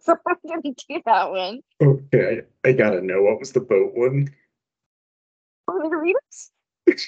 [0.00, 1.60] so I'm gonna do that one.
[1.82, 4.28] Okay, I, I gotta know what was the boat one.
[5.66, 6.14] Want me to read
[6.86, 7.00] it?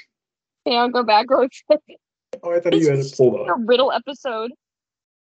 [0.67, 1.81] Okay, I'll go back real quick.
[2.43, 4.51] Oh, I thought you had it pulled a riddle episode.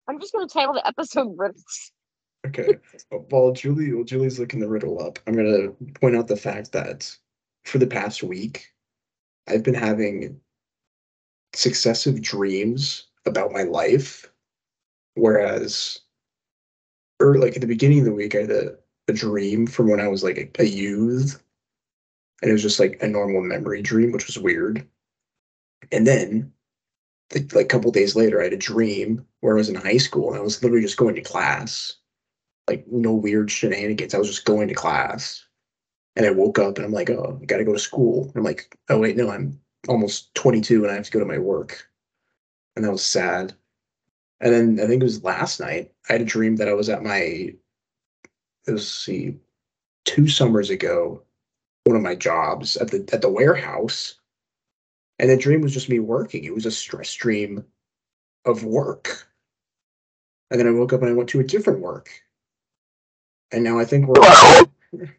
[0.07, 1.91] I'm just gonna title the episode riddles.
[2.47, 2.77] Okay.
[3.11, 5.69] Oh, while Julie, while Julie's looking the riddle up, I'm gonna
[6.01, 7.15] point out the fact that
[7.65, 8.65] for the past week,
[9.49, 10.39] I've been having
[11.53, 14.31] successive dreams about my life,
[15.15, 15.99] whereas,
[17.19, 18.75] or like at the beginning of the week, I had a,
[19.07, 21.41] a dream from when I was like a, a youth,
[22.41, 24.87] and it was just like a normal memory dream, which was weird.
[25.91, 26.53] And then,
[27.33, 29.97] like, like a couple days later, I had a dream where I was in high
[29.97, 31.95] school and I was literally just going to class
[32.69, 34.13] like no weird shenanigans.
[34.13, 35.43] I was just going to class.
[36.15, 38.25] And I woke up and I'm like, oh, I gotta go to school.
[38.25, 41.25] And I'm like, oh wait, no, I'm almost 22 and I have to go to
[41.25, 41.87] my work.
[42.75, 43.53] And that was sad.
[44.41, 46.89] And then I think it was last night, I had a dream that I was
[46.89, 47.53] at my
[48.67, 49.35] let's see,
[50.05, 51.23] two summers ago,
[51.85, 54.15] one of my jobs at the at the warehouse.
[55.17, 56.45] And the dream was just me working.
[56.45, 57.65] It was a stress dream
[58.45, 59.27] of work.
[60.49, 62.09] And then I woke up and I went to a different work.
[63.51, 64.15] And now I think we're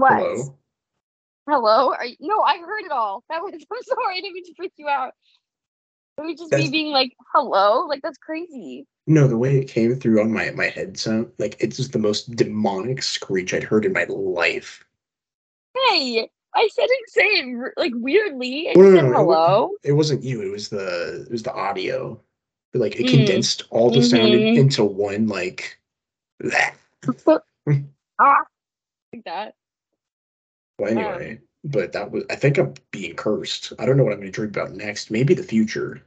[0.00, 0.12] What?
[0.14, 0.58] hello.
[1.48, 1.92] Hello?
[1.92, 3.22] Are you, no, I heard it all.
[3.28, 5.12] That was I'm sorry, I didn't mean to freak you out.
[6.18, 7.86] It was just me being like, hello?
[7.86, 8.86] Like that's crazy.
[9.06, 11.98] No, the way it came through on my my head sound, like it's just the
[11.98, 14.84] most demonic screech I'd heard in my life.
[15.88, 18.68] Hey, I said it same like weirdly.
[18.68, 19.70] And you no, no, hello.
[19.82, 20.42] It wasn't you.
[20.42, 22.20] It was the it was the audio.
[22.74, 23.10] Like it Mm.
[23.10, 24.56] condensed all the sound in- Mhm.
[24.56, 25.78] into one like.
[28.18, 28.44] ah
[29.12, 29.54] like that.
[30.80, 33.74] Well, anyway, but that was I think I'm being cursed.
[33.78, 35.10] I don't know what I'm going to dream about next.
[35.10, 36.02] Maybe the future.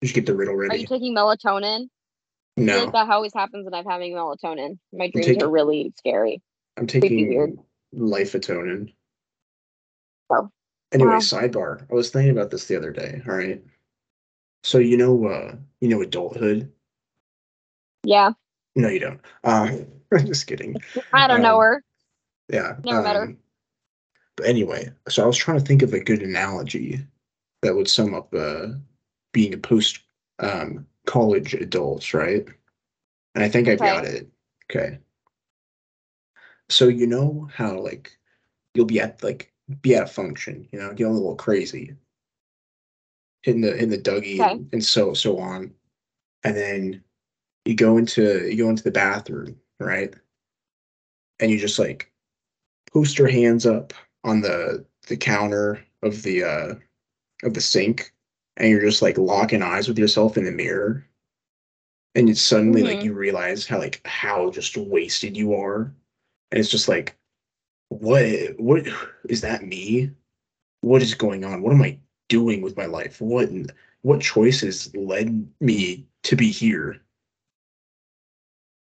[0.00, 0.74] Just get the riddle ready.
[0.74, 1.88] Are you taking melatonin?
[2.56, 4.78] No, like that always happens when I'm having melatonin.
[4.92, 6.40] My dreams taking- are really scary.
[6.76, 7.58] I'm taking
[7.94, 8.94] lifetonin.
[10.30, 10.50] Oh.
[10.92, 11.18] Anyway, Wow.
[11.18, 11.86] sidebar.
[11.90, 13.22] I was thinking about this the other day.
[13.26, 13.62] All right.
[14.62, 16.72] So you know, uh, you know, adulthood.
[18.04, 18.32] Yeah.
[18.76, 19.20] No, you don't.
[19.42, 19.78] Uh,
[20.18, 20.76] I'm just kidding.
[21.12, 21.84] I don't know Um, her.
[22.48, 22.76] Yeah.
[22.84, 23.22] Never met her.
[23.22, 23.38] um,
[24.36, 27.00] But anyway, so I was trying to think of a good analogy
[27.62, 28.68] that would sum up uh,
[29.32, 30.00] being a post
[30.38, 32.46] um, college adult, right?
[33.34, 34.28] And I think I've got it.
[34.70, 34.98] Okay.
[36.68, 38.16] So you know how like
[38.74, 39.52] you'll be at like
[39.82, 41.94] be at a function, you know, get a little crazy,
[43.42, 44.64] hitting the in the Dougie Okay.
[44.72, 45.72] and so so on,
[46.44, 47.04] and then
[47.64, 50.14] you go into you go into the bathroom, right?
[51.40, 52.12] And you just like
[52.92, 53.92] post your hands up
[54.24, 56.74] on the the counter of the uh
[57.44, 58.12] of the sink
[58.56, 61.06] and you're just like locking eyes with yourself in the mirror.
[62.14, 63.04] And it's suddenly like Mhm.
[63.04, 65.94] you realize how like how just wasted you are.
[66.50, 67.16] And it's just like
[67.88, 68.86] what what
[69.28, 70.12] is that me?
[70.82, 71.62] What is going on?
[71.62, 73.20] What am i doing with my life?
[73.20, 73.50] What
[74.02, 77.00] what choices led me to be here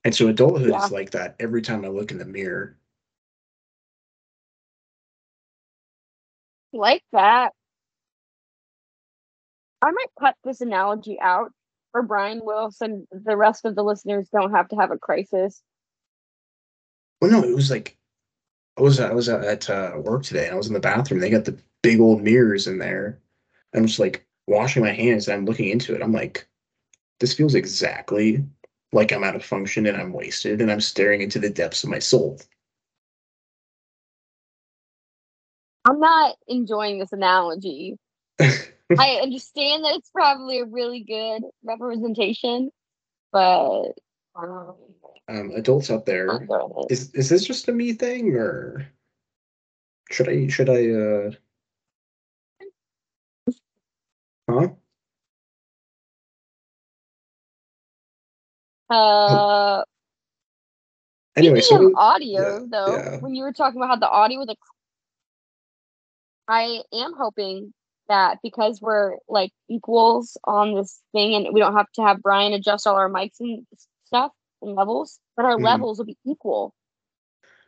[0.06, 0.84] and so adulthood Yeah.
[0.84, 2.76] is like that every time i look in the mirror
[6.72, 7.52] Like that.
[9.80, 11.50] I might cut this analogy out
[11.92, 13.06] for Brian Wilson.
[13.10, 15.62] The rest of the listeners don't have to have a crisis.
[17.20, 17.96] Well, no, it was like
[18.76, 21.20] I was I was at uh, work today and I was in the bathroom.
[21.20, 23.18] They got the big old mirrors in there.
[23.74, 26.02] I'm just like washing my hands and I'm looking into it.
[26.02, 26.46] I'm like,
[27.20, 28.44] this feels exactly
[28.92, 31.90] like I'm out of function and I'm wasted and I'm staring into the depths of
[31.90, 32.40] my soul.
[35.84, 37.98] I'm not enjoying this analogy.
[38.40, 42.70] I understand that it's probably a really good representation,
[43.32, 43.92] but
[44.34, 44.74] um,
[45.28, 46.46] um, adults out there,
[46.90, 48.86] is is this just a me thing or
[50.10, 51.30] should I should I uh
[54.48, 54.68] huh?
[58.88, 59.82] Uh
[61.36, 63.16] anyway, so audio yeah, though, yeah.
[63.18, 64.58] when you were talking about how the audio was like
[66.48, 67.72] I am hoping
[68.08, 72.52] that because we're like equals on this thing and we don't have to have Brian
[72.52, 73.66] adjust all our mics and
[74.04, 74.32] stuff
[74.62, 75.64] and levels, but our mm.
[75.64, 76.72] levels will be equal.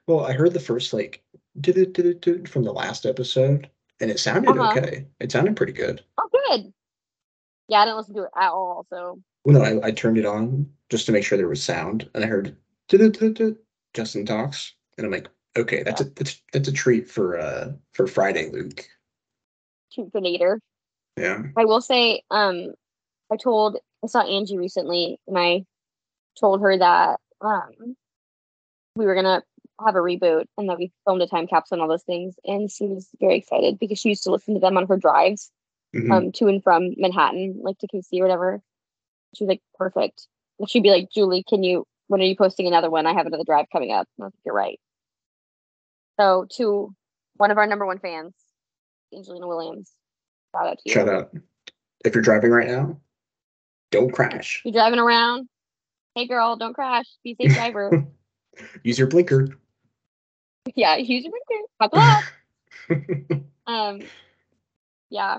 [0.07, 1.23] Well, I heard the first like
[1.61, 3.69] did it did it did from the last episode
[4.01, 4.79] and it sounded uh-huh.
[4.79, 5.07] okay.
[5.21, 6.03] It sounded pretty good.
[6.19, 6.73] Oh good.
[7.69, 10.27] Yeah, I didn't listen to it at all, so well no, I, I turned it
[10.27, 12.55] on just to make sure there was sound and I heard
[13.95, 16.07] Justin talks and I'm like, okay, that's yeah.
[16.07, 18.85] a that's that's a treat for uh for Friday, Luke.
[19.93, 20.13] Treat
[21.17, 21.43] Yeah.
[21.57, 22.75] I will say, um,
[23.33, 25.65] I told I saw Angie recently, and I
[26.39, 27.97] told her that um
[28.97, 29.43] we were gonna
[29.85, 32.71] have a reboot and that we filmed a time capsule and all those things, and
[32.71, 35.51] she was very excited because she used to listen to them on her drives,
[35.97, 36.13] mm-hmm.
[36.13, 38.63] um, to and from Manhattan, like to KC or whatever.
[39.35, 40.27] She was like, perfect.
[40.59, 41.87] And she'd be like, Julie, can you?
[42.09, 43.07] When are you posting another one?
[43.07, 44.09] I have another drive coming up.
[44.19, 44.81] I was like, You're right.
[46.19, 46.95] So to
[47.37, 48.35] one of our number one fans,
[49.15, 49.91] Angelina Williams.
[50.55, 50.93] Shout out to you.
[50.93, 51.31] Shout out.
[52.05, 53.01] If you're driving right now,
[53.91, 54.63] don't crash.
[54.65, 55.49] You're driving around.
[56.15, 57.07] Hey girl, don't crash.
[57.23, 58.07] Be safe driver.
[58.83, 59.49] use your blinker.
[60.75, 61.65] Yeah, use your blinker.
[61.79, 64.01] Buckle um
[65.11, 65.39] yeah.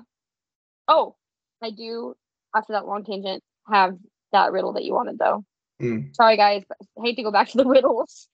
[0.87, 1.15] Oh,
[1.61, 2.15] I do
[2.55, 3.97] after that long tangent have
[4.31, 5.43] that riddle that you wanted though.
[5.81, 6.15] Mm.
[6.15, 8.27] Sorry guys, I hate to go back to the riddles.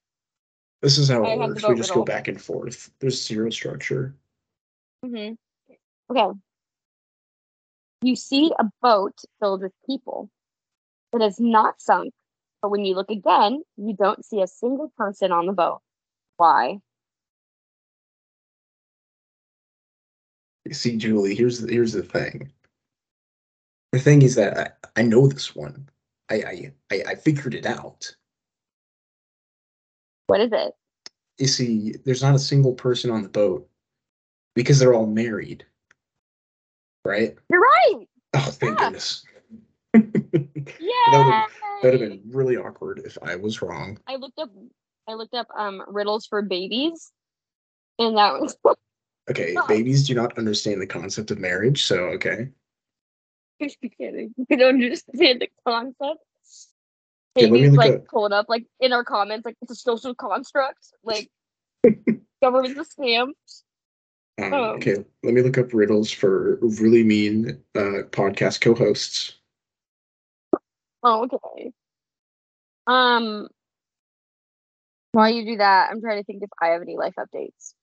[0.82, 1.64] This is how it works.
[1.68, 2.04] We just riddle.
[2.04, 2.92] go back and forth.
[3.00, 4.16] There's zero structure.
[5.06, 5.34] Mm-hmm.
[6.12, 6.40] Okay.
[8.02, 10.30] You see a boat filled with people.
[11.14, 12.14] It is not sunk,
[12.62, 15.82] but when you look again, you don't see a single person on the boat.
[16.38, 16.80] Why?
[20.72, 22.52] See, Julie, here's the, here's the thing.
[23.92, 25.90] The thing is that I, I know this one.
[26.30, 28.16] I, I I figured it out.
[30.28, 30.74] What is it?
[31.38, 33.70] You see, there's not a single person on the boat
[34.56, 35.66] because they're all married.
[37.04, 37.36] Right?
[37.50, 38.08] You're right.
[38.34, 38.86] Oh, thank yeah.
[38.86, 39.24] goodness.
[39.94, 40.02] yeah.
[41.12, 41.50] that
[41.84, 44.00] would have been really awkward if I was wrong.
[44.08, 44.50] I looked up
[45.08, 47.12] I looked up um riddles for babies
[48.00, 48.58] and that was
[49.30, 49.68] Okay, oh.
[49.68, 52.50] babies do not understand the concept of marriage, so okay.
[53.62, 54.34] Just kidding.
[54.50, 56.22] You don't understand the concept.
[57.38, 58.08] Okay, like up.
[58.08, 61.30] pull it up like in our comments, like it's a social construct, like
[62.42, 63.32] government's a scam.
[64.42, 69.34] Um, um, okay, let me look up riddles for really mean uh, podcast co-hosts.
[71.04, 71.72] Oh, okay.
[72.88, 73.48] Um,
[75.12, 77.74] while you do that, I'm trying to think if I have any life updates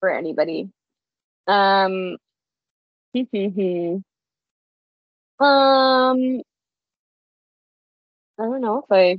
[0.00, 0.70] for anybody.
[1.46, 2.16] Um,
[5.40, 6.42] um,
[8.38, 9.18] I don't know if I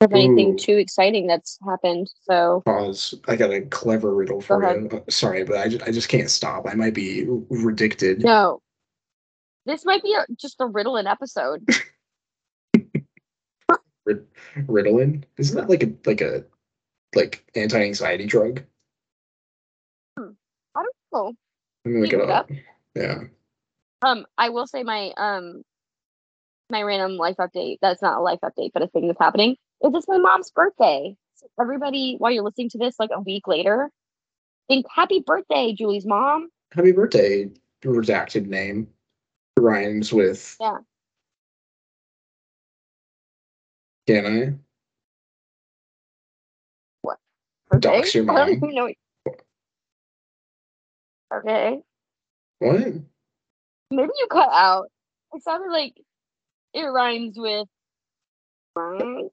[0.00, 0.58] have anything Ooh.
[0.58, 2.10] too exciting that's happened.
[2.22, 3.14] So pause.
[3.28, 4.88] I got a clever riddle for you.
[4.90, 6.66] Uh, sorry, but I just, I just can't stop.
[6.68, 8.20] I might be ridiculed.
[8.20, 8.60] No,
[9.66, 11.68] this might be a, just a riddling episode.
[14.04, 14.26] Rid-
[14.66, 16.44] Ritalin isn't that like a like a
[17.14, 18.62] like anti-anxiety drug?
[20.18, 20.30] Hmm.
[20.74, 21.32] I don't know.
[21.84, 22.28] Let me look it up.
[22.28, 22.50] up.
[22.94, 23.24] Yeah.
[24.02, 25.62] Um, I will say my um
[26.70, 27.78] my random life update.
[27.80, 31.16] That's not a life update, but a thing that's happening is it's my mom's birthday.
[31.34, 33.90] So everybody, while you're listening to this, like a week later,
[34.68, 36.48] think happy birthday, Julie's mom.
[36.72, 37.50] Happy birthday,
[37.82, 38.88] redacted name
[39.56, 40.56] rhymes with.
[40.60, 40.78] Yeah.
[44.06, 44.54] Can I?
[47.02, 47.18] What?
[47.70, 47.88] Birthday?
[47.98, 48.36] Dox your mom.
[48.36, 48.92] I don't even know.
[51.34, 51.80] Okay.
[52.58, 52.94] What?
[53.90, 54.86] Maybe you cut out.
[55.32, 55.94] It sounded like
[56.74, 57.68] it rhymes with.
[58.76, 59.28] I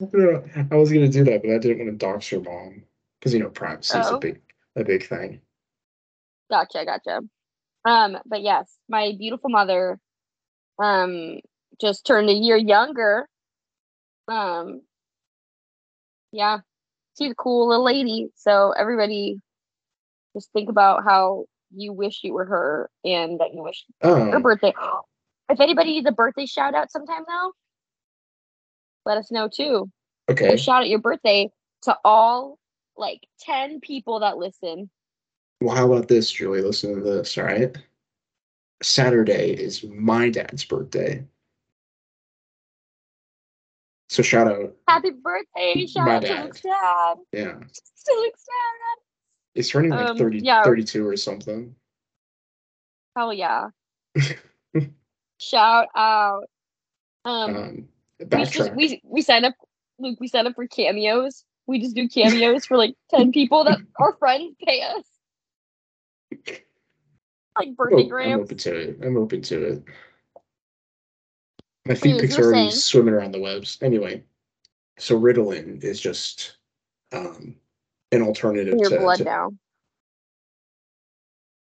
[0.00, 2.84] was gonna do that, but I didn't want to dox your mom
[3.18, 4.16] because you know privacy is oh.
[4.16, 4.40] a big
[4.76, 5.40] a big thing.
[6.50, 7.20] Gotcha, gotcha.
[7.84, 9.98] Um, but yes, my beautiful mother
[10.78, 11.40] um
[11.80, 13.28] just turned a year younger.
[14.28, 14.82] Um
[16.32, 16.58] yeah,
[17.18, 18.28] she's a cool little lady.
[18.36, 19.40] So everybody
[20.34, 24.14] just think about how you wish you were her and that you wish oh.
[24.16, 24.72] her Oh, birthday.
[25.50, 27.52] If anybody needs a birthday shout out sometime though,
[29.06, 29.90] let us know too.
[30.30, 30.48] okay.
[30.48, 31.50] We'll shout out your birthday
[31.82, 32.58] to all
[32.96, 34.90] like 10 people that listen.
[35.60, 36.60] Well, how about this, Julie?
[36.62, 37.76] Listen to this, all right?
[38.82, 41.24] Saturday is my dad's birthday.
[44.08, 45.84] So shout out, Happy birthday!
[45.86, 46.44] Shout My out to dad.
[46.46, 47.14] Luke's dad.
[47.32, 47.52] yeah.
[47.52, 49.02] To Luke's dad.
[49.54, 50.62] He's turning like Um, 30, yeah.
[50.62, 51.74] 32 or something.
[53.16, 53.70] Hell yeah.
[55.38, 56.44] Shout out.
[57.24, 57.88] Um, Um,
[58.20, 59.54] we just we we signed up
[59.98, 61.44] Luke, we signed up for cameos.
[61.66, 65.04] We just do cameos for like 10 people that our friends pay us.
[67.56, 68.98] Like birthday I'm open to it.
[69.02, 69.84] I'm open to it.
[71.86, 73.78] My feet pics are already saying- swimming around the webs.
[73.82, 74.22] Anyway,
[74.98, 76.58] so Ritalin is just
[77.12, 77.56] um,
[78.12, 79.50] an alternative in your to, blood to- now.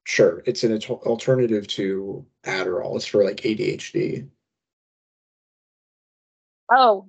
[0.08, 2.96] Sure, it's an alternative to Adderall.
[2.96, 4.28] It's for like ADHD.
[6.72, 7.08] Oh,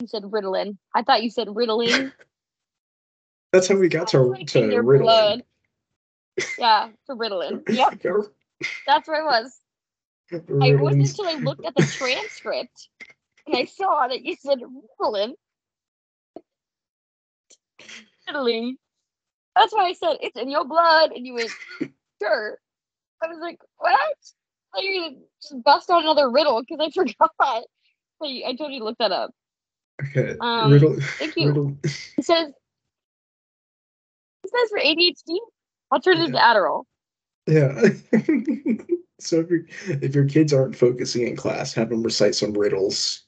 [0.00, 0.78] you said Ritalin.
[0.94, 2.12] I thought you said Ritalin.
[3.52, 5.00] That's how we got to, Like to Ritalin.
[5.00, 5.42] blood.
[6.58, 7.62] Yeah, to Ritalin.
[7.68, 8.26] Yep,
[8.86, 9.58] that's where it was.
[10.32, 12.88] I wasn't until I looked at the transcript
[13.46, 14.58] and I saw that you said
[15.00, 15.32] Ritalin.
[18.34, 18.72] Ritalin.
[19.56, 21.50] That's why I said it's in your blood, and you went,
[22.22, 22.58] sure.
[23.22, 23.98] I was like, what?
[24.74, 27.64] I you gonna just bust out another riddle because I forgot.
[28.22, 29.30] So I told you to look that up.
[30.02, 31.48] Okay, Um, Rital- thank you.
[31.48, 32.52] Rital- It says
[34.44, 35.38] it says for ADHD,
[35.90, 36.84] I'll turn alternative to Adderall.
[37.46, 38.84] Yeah.
[39.20, 39.60] so if, your
[40.02, 43.24] if your kids aren't focusing in class, have them recite some riddles.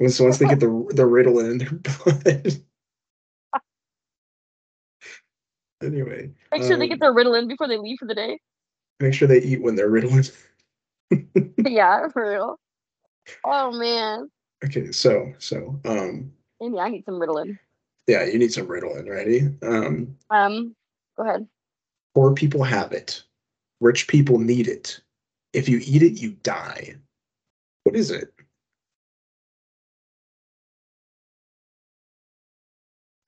[0.00, 2.62] Once once they get the the riddle in their blood.
[5.82, 8.38] Anyway, Make sure they um, get their Ritalin before they leave for the day.
[9.00, 10.24] make sure they eat when they're riddling.
[11.66, 12.56] yeah, for real.
[13.44, 14.30] Oh man,
[14.64, 17.58] Okay, so so um maybe I need some Ritalin.
[18.06, 19.42] yeah, you need some Ritalin, ready?
[19.62, 20.74] Um, Um,
[21.16, 21.46] go ahead.
[22.14, 23.22] poor people have it.
[23.80, 25.00] Rich people need it.
[25.52, 26.96] If you eat it, you die.
[27.84, 28.32] What is it?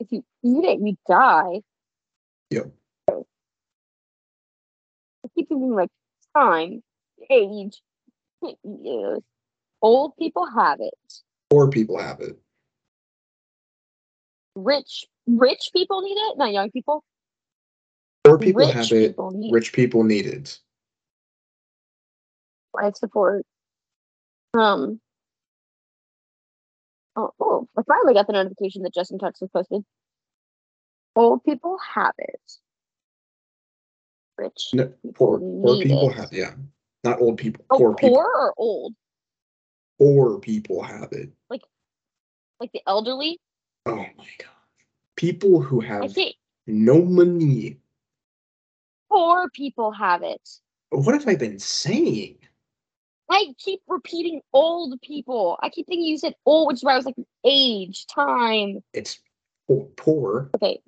[0.01, 1.61] If you eat it, you die.
[2.51, 2.71] Yep.
[3.09, 3.15] I
[5.35, 5.91] keep thinking like
[6.37, 6.83] time,
[7.31, 7.81] age.
[8.45, 9.25] can't eat it.
[9.83, 10.95] Old people have it.
[11.51, 12.39] Poor people have it.
[14.57, 17.05] Rich rich people need it, not young people.
[18.25, 19.09] Poor people rich have it.
[19.11, 20.59] people Rich people need it.
[22.75, 23.45] life support.
[24.55, 25.01] Um.
[27.17, 29.85] Oh, oh, I finally got the notification that Justin Tux was posted.
[31.17, 32.41] Old people have it.
[34.39, 36.17] Rich No, poor poor people it.
[36.17, 36.55] have yeah.
[37.05, 37.65] Not old people.
[37.71, 38.17] Oh, poor poor, people.
[38.19, 38.95] or old?
[39.99, 41.31] Poor people have it.
[41.49, 41.63] Like
[42.61, 43.41] like the elderly?
[43.87, 44.49] Oh my god.
[45.17, 46.17] People who have
[46.67, 47.77] no money.
[49.11, 50.49] poor people have it.
[50.91, 52.39] What have I been saying?
[53.31, 55.57] I keep repeating old people.
[55.63, 58.83] I keep thinking you said old, which is why I was like age, time.
[58.93, 59.21] It's
[59.69, 60.81] poor, poor, Okay,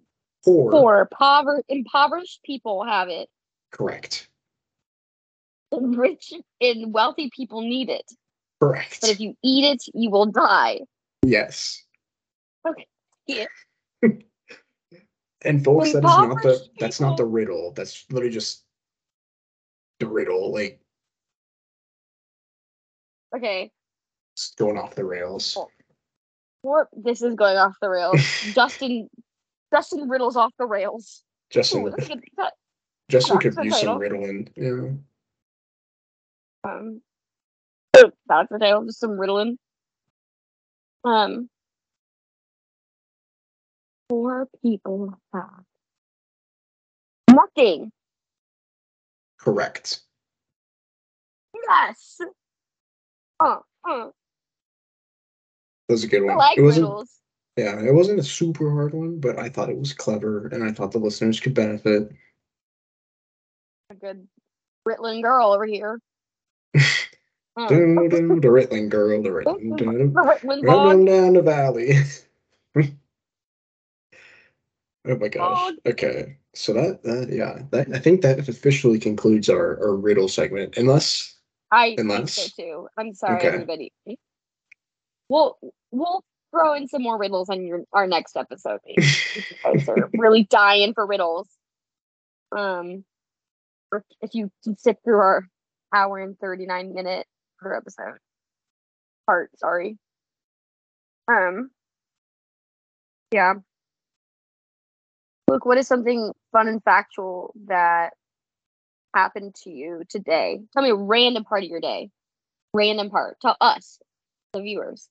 [0.44, 0.70] poor.
[0.70, 3.28] poor, pover- impoverished people have it.
[3.70, 4.28] Correct.
[5.70, 8.04] And rich and wealthy people need it.
[8.60, 9.00] Correct.
[9.00, 10.80] But if you eat it, you will die.
[11.24, 11.82] yes.
[12.66, 12.86] Okay.
[13.26, 13.46] Yeah.
[15.44, 17.72] And folks, that is not the that's not the riddle.
[17.72, 18.62] That's literally just
[19.98, 20.80] the riddle, like
[23.34, 23.72] Okay.
[24.36, 25.58] it's going off the rails.
[26.62, 28.20] Or this is going off the rails.
[28.54, 29.08] Justin
[29.72, 31.24] Justin riddles off the rails.
[31.50, 32.52] Justin Ooh, good that,
[33.08, 34.48] Justin could use some riddling.
[34.56, 34.90] Yeah.
[36.64, 37.00] um
[37.94, 39.58] that's the title, just some riddling.
[41.04, 41.48] Um
[44.08, 45.64] Poor people have
[47.30, 47.90] nothing.
[49.38, 50.00] Correct.
[51.66, 52.18] Yes.
[53.40, 53.58] Uh,
[53.88, 54.12] uh, That
[55.88, 56.36] was a good I one.
[56.36, 57.21] like it wasn't riddles.
[57.56, 60.72] Yeah, it wasn't a super hard one, but I thought it was clever and I
[60.72, 62.10] thought the listeners could benefit.
[63.90, 64.26] A good
[64.88, 65.98] Ritlin girl over here.
[67.54, 71.06] Uh, Dun, dun, the Rittling girl, the the dun, dog.
[71.06, 71.98] down the valley.
[75.06, 75.74] oh my gosh.
[75.84, 76.38] Okay.
[76.54, 80.78] So that, that yeah, that I think that officially concludes our, our riddle segment.
[80.78, 81.36] Unless
[81.70, 82.88] I Unless- think so too.
[82.96, 83.48] I'm sorry, Okay.
[83.48, 83.92] everybody.
[85.28, 85.58] We'll
[85.90, 88.80] we'll throw in some more riddles on your our next episode.
[88.86, 89.02] maybe.
[89.34, 91.48] you guys are really dying for riddles.
[92.56, 93.04] Um,
[94.20, 95.48] if you can sit through our
[95.92, 97.26] hour and thirty nine minute
[97.58, 98.18] per episode
[99.26, 99.98] part, sorry.
[101.28, 101.70] Um,
[103.32, 103.54] yeah.
[105.48, 108.10] Look, what is something fun and factual that
[109.14, 110.60] happened to you today?
[110.72, 112.10] Tell me a random part of your day.
[112.74, 113.38] Random part.
[113.40, 113.98] Tell us,
[114.52, 115.08] the viewers.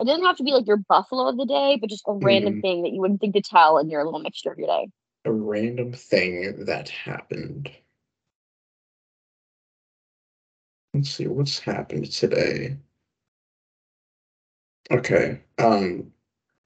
[0.00, 2.54] It doesn't have to be like your buffalo of the day, but just a random
[2.56, 2.62] Mhm.
[2.62, 4.88] thing that you wouldn't think to tell in your little mixture of your day.
[5.24, 7.70] a random thing that happened.
[10.94, 12.78] Let's see what's happened today.
[14.90, 15.40] Okay.
[15.58, 16.12] Um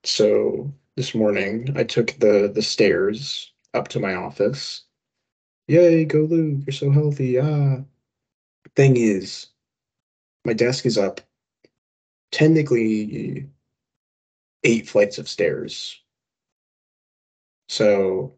[0.05, 4.85] so this morning I took the the stairs up to my office.
[5.69, 7.39] Yay, go Luke, you're so healthy.
[7.41, 7.83] Ah.
[8.77, 9.49] Thing is,
[10.45, 11.21] my desk is up
[12.33, 13.47] technically
[14.65, 16.01] eight flights of stairs.
[17.69, 18.35] So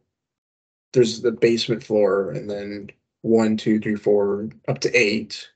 [0.93, 2.91] there's the basement floor and then
[3.23, 5.49] one, two, three, four, up to eight.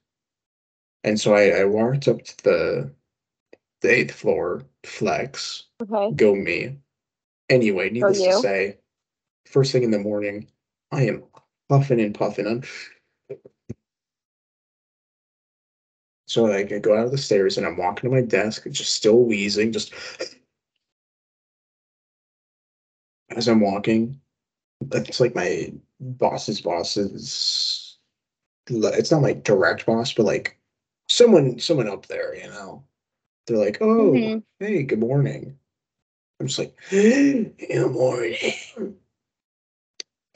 [1.05, 2.95] And so I, I walked up to the
[3.81, 6.13] the eighth floor, flex, Okay.
[6.17, 6.79] go me.
[7.49, 8.79] Anyway, needless to say,
[9.47, 10.49] first thing in the morning,
[10.91, 11.23] I am
[11.69, 12.47] puffing and puffing.
[12.49, 12.63] I'm
[16.29, 18.95] so like, I go out of the stairs and I'm walking to my desk, just
[18.95, 19.93] still wheezing, just
[23.31, 24.21] as I'm walking.
[24.93, 27.99] It's like my boss's boss's.
[28.69, 30.59] It's not like direct boss, but like
[31.09, 32.85] someone, someone up there, you know.
[33.47, 34.43] They're like, "Oh, Mhm.
[34.61, 35.59] hey, good morning."
[36.41, 38.98] I'm just like, "Good morning."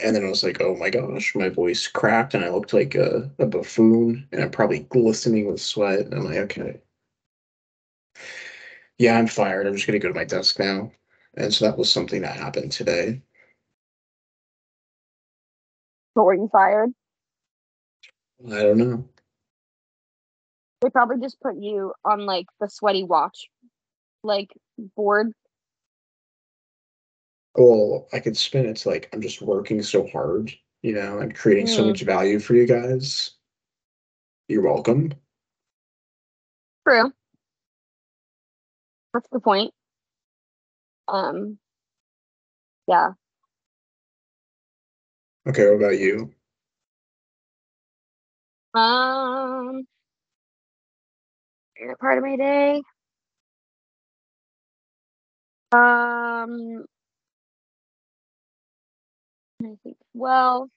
[0.02, 2.94] And then I was like, "Oh my gosh!" My voice cracked, and I looked like
[2.94, 6.00] a, a buffoon, and I'm probably glistening with sweat.
[6.00, 6.80] And I'm like, "Okay,
[8.98, 9.66] yeah, I'm fired.
[9.66, 10.92] I'm just gonna go to my desk now."
[11.36, 13.22] And so that was something that happened today.
[16.14, 16.90] But were you fired?
[18.50, 19.08] I don't know.
[20.80, 23.48] They probably just put you on like the sweaty watch,
[24.24, 24.50] like
[24.96, 25.32] board.
[27.54, 31.32] Well, I could spin it to like I'm just working so hard, you know, I'm
[31.32, 31.88] creating so Mm.
[31.88, 33.32] much value for you guys.
[34.48, 35.12] You're welcome.
[36.86, 37.12] True.
[39.14, 39.72] That's the point.
[41.08, 41.58] Um.
[42.88, 43.12] Yeah.
[45.46, 46.32] Okay, what about you?
[48.74, 49.86] Um.
[52.00, 52.82] Part of my day.
[55.72, 56.84] Um.
[59.64, 59.96] I think.
[60.14, 60.70] Well.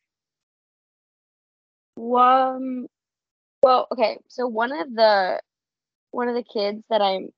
[1.96, 2.88] One.
[3.64, 4.20] Well, okay.
[4.28, 5.40] So one of the
[6.12, 7.30] one of the kids that I'm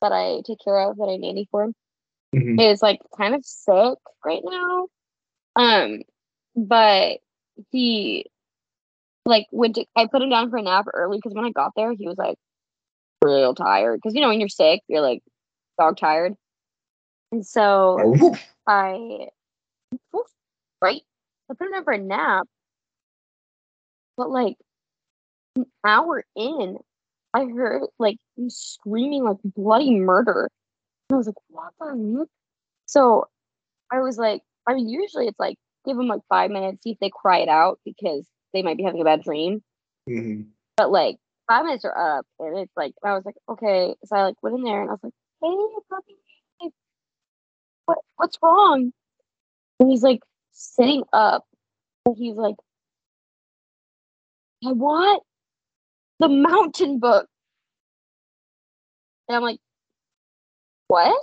[0.00, 1.72] that I take care of that I nanny for
[2.34, 2.60] Mhm.
[2.60, 4.88] is like kind of sick right now.
[5.56, 6.02] Um,
[6.56, 7.18] but
[7.70, 8.26] he
[9.24, 11.72] like went to I put him down for a nap early because when I got
[11.76, 12.38] there he was like
[13.22, 15.22] real tired because you know when you're sick you're like
[15.78, 16.34] dog tired,
[17.30, 18.38] and so Oh.
[18.66, 19.28] I
[20.82, 21.02] right
[21.50, 22.46] I put him down for a nap,
[24.16, 24.56] but like
[25.56, 26.78] an hour in
[27.34, 30.50] I heard like him screaming like bloody murder.
[31.08, 32.28] And I was like, what the heck?
[32.86, 33.26] So
[33.90, 35.56] I was like, I mean, usually it's like
[35.86, 38.82] give them like five minutes, see if they cry it out because they might be
[38.82, 39.62] having a bad dream.
[40.08, 40.48] Mhm.
[40.76, 41.16] But like
[41.48, 43.94] five minutes are up, and it's like I was like, okay.
[44.04, 46.72] So I like went in there and I was like, hey, puppy,
[47.86, 48.92] what what's wrong?
[49.80, 50.20] And he's like
[50.52, 51.44] sitting up,
[52.06, 52.56] and he's like,
[54.64, 55.22] I want
[56.20, 57.26] the mountain book.
[59.28, 59.58] And I'm like,
[60.88, 61.16] what?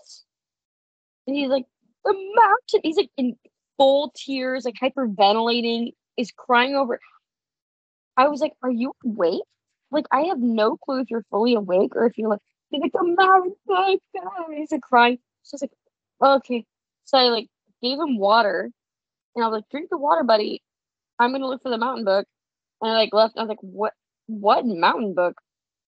[1.28, 1.66] And he's like,
[2.04, 2.82] the mountain.
[2.84, 3.36] He's like in
[3.78, 7.00] full tears, like hyperventilating, is crying over.
[8.18, 9.42] I was like, are you awake?
[9.92, 12.92] Like, I have no clue if you're fully awake or if you're like, he's like,
[12.92, 14.00] the mountain book.
[14.18, 15.20] ah," He's like crying.
[15.44, 16.66] So I was like, okay.
[17.06, 17.48] So I like
[17.82, 18.72] gave him water
[19.36, 20.62] and I was like, drink the water, buddy.
[21.20, 22.26] I'm gonna look for the mountain book.
[22.82, 23.38] And I like left.
[23.38, 23.94] I was like, what?
[24.28, 25.36] What mountain book?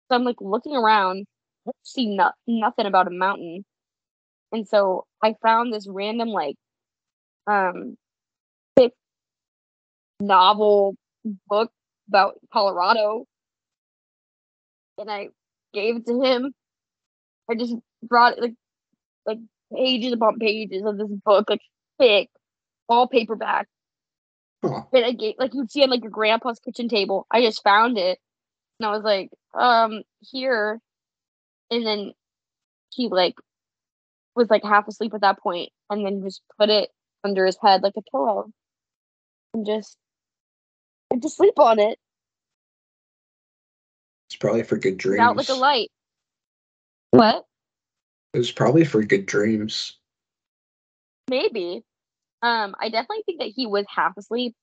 [0.09, 1.27] So I'm like looking around.
[1.85, 3.65] See no- nothing about a mountain.
[4.53, 6.57] And so I found this random like
[7.47, 7.97] um
[8.77, 8.93] thick
[10.21, 10.97] novel
[11.49, 11.71] book
[12.09, 13.27] about Colorado.
[14.99, 15.29] And I
[15.73, 16.53] gave it to him.
[17.51, 18.55] I just brought like
[19.27, 19.39] like
[19.75, 21.63] pages upon pages of this book, like
[21.99, 22.29] thick,
[22.93, 23.69] all paperback.
[24.65, 24.83] Huh.
[24.93, 27.27] And I gave, like you'd see on like your grandpa's kitchen table.
[27.31, 28.19] I just found it,
[28.79, 30.81] and I was like, um, here.
[31.71, 32.13] And then
[32.95, 33.35] he like
[34.37, 36.91] was like half asleep at that point, and then just put it
[37.25, 38.51] under his head like a pillow,
[39.55, 39.97] and just
[41.11, 41.99] went to sleep on it
[44.29, 45.19] It's probably for good dreams.
[45.19, 45.91] without like a light.
[47.11, 47.45] What?
[48.33, 49.99] It was probably for good dreams.
[51.29, 51.85] Maybe.
[52.43, 54.55] Um, I definitely think that he was half asleep.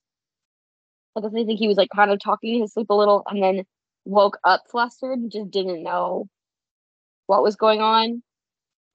[1.16, 3.42] I definitely think he was like kind of talking in his sleep a little and
[3.42, 3.66] then
[4.06, 6.28] woke up flustered and just didn't know
[7.28, 8.24] what was going on.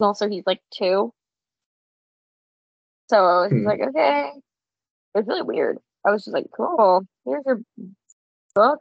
[0.01, 1.12] Also, he's like two.
[3.11, 3.64] So I was Hmm.
[3.66, 4.32] like, okay.
[5.14, 5.78] It was really weird.
[6.07, 7.61] I was just like, cool, here's your
[8.55, 8.80] book.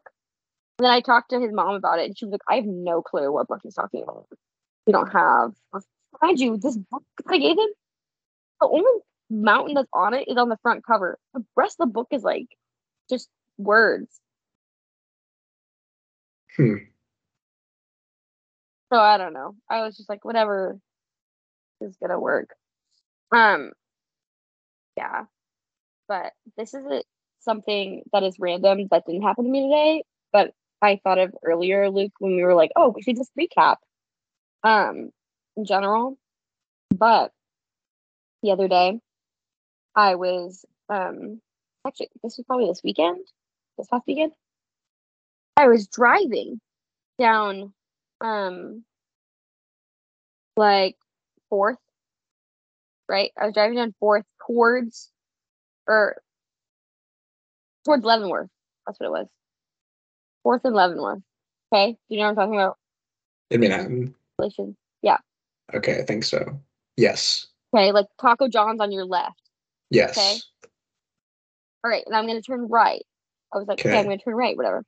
[0.80, 2.66] And then I talked to his mom about it and she was like, I have
[2.66, 4.28] no clue what book he's talking about.
[4.88, 5.54] We don't have.
[6.22, 7.70] Mind you, this book I gave him,
[8.62, 9.02] the only
[9.34, 11.18] mountain that's on it is on the front cover.
[11.34, 12.48] The rest of the book is like
[13.10, 14.10] just words.
[16.56, 16.76] Hmm.
[18.92, 19.56] So I don't know.
[19.70, 20.78] I was just like, whatever
[21.82, 22.50] is gonna work.
[23.36, 23.72] Um,
[24.96, 25.24] yeah,
[26.08, 27.06] but this isn't
[27.40, 30.04] something that is random that didn't happen to me today.
[30.32, 33.78] But I thought of earlier, Luke, when we were like, oh, we should just recap,
[34.64, 35.10] um,
[35.58, 36.18] in general.
[36.96, 37.32] But
[38.44, 39.00] the other day,
[39.96, 41.42] I was um
[41.86, 43.26] actually this was probably this weekend,
[43.78, 44.34] this past weekend.
[45.58, 46.60] I was driving
[47.20, 47.74] down
[48.22, 48.84] um
[50.56, 50.96] like
[51.50, 51.78] fourth
[53.10, 53.32] right?
[53.40, 55.12] I was driving down fourth towards
[55.88, 56.18] or
[57.86, 58.50] towards leavenworth.
[58.88, 59.28] That's what it was.
[60.42, 61.22] Fourth and leavenworth.
[61.72, 61.92] Okay?
[61.92, 62.78] Do you know what i'm talking about?
[63.52, 64.16] In Manhattan.
[64.40, 64.76] relation.
[65.74, 66.60] Okay, I think so.
[66.98, 67.48] Yes.
[67.76, 69.43] okay like taco john's on your left
[69.94, 70.18] Yes.
[70.18, 70.40] Okay.
[71.84, 73.04] all right and i'm gonna turn right.
[73.54, 74.84] I was like okay, i'm gonna turn right whatever.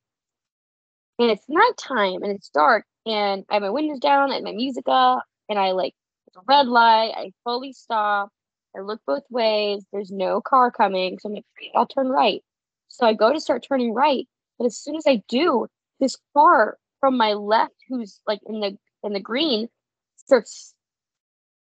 [1.19, 4.85] And it's nighttime and it's dark and i have my windows down and my music
[4.87, 5.93] up and i like
[6.27, 8.29] it's a red light i fully stop
[8.75, 11.45] i look both ways there's no car coming so I'm like,
[11.75, 12.41] I'll turn right.
[12.89, 14.27] So i go to start turning right
[14.57, 15.67] but as soon as i do
[15.99, 19.69] this car from my left who's like in the in the green
[20.17, 20.73] starts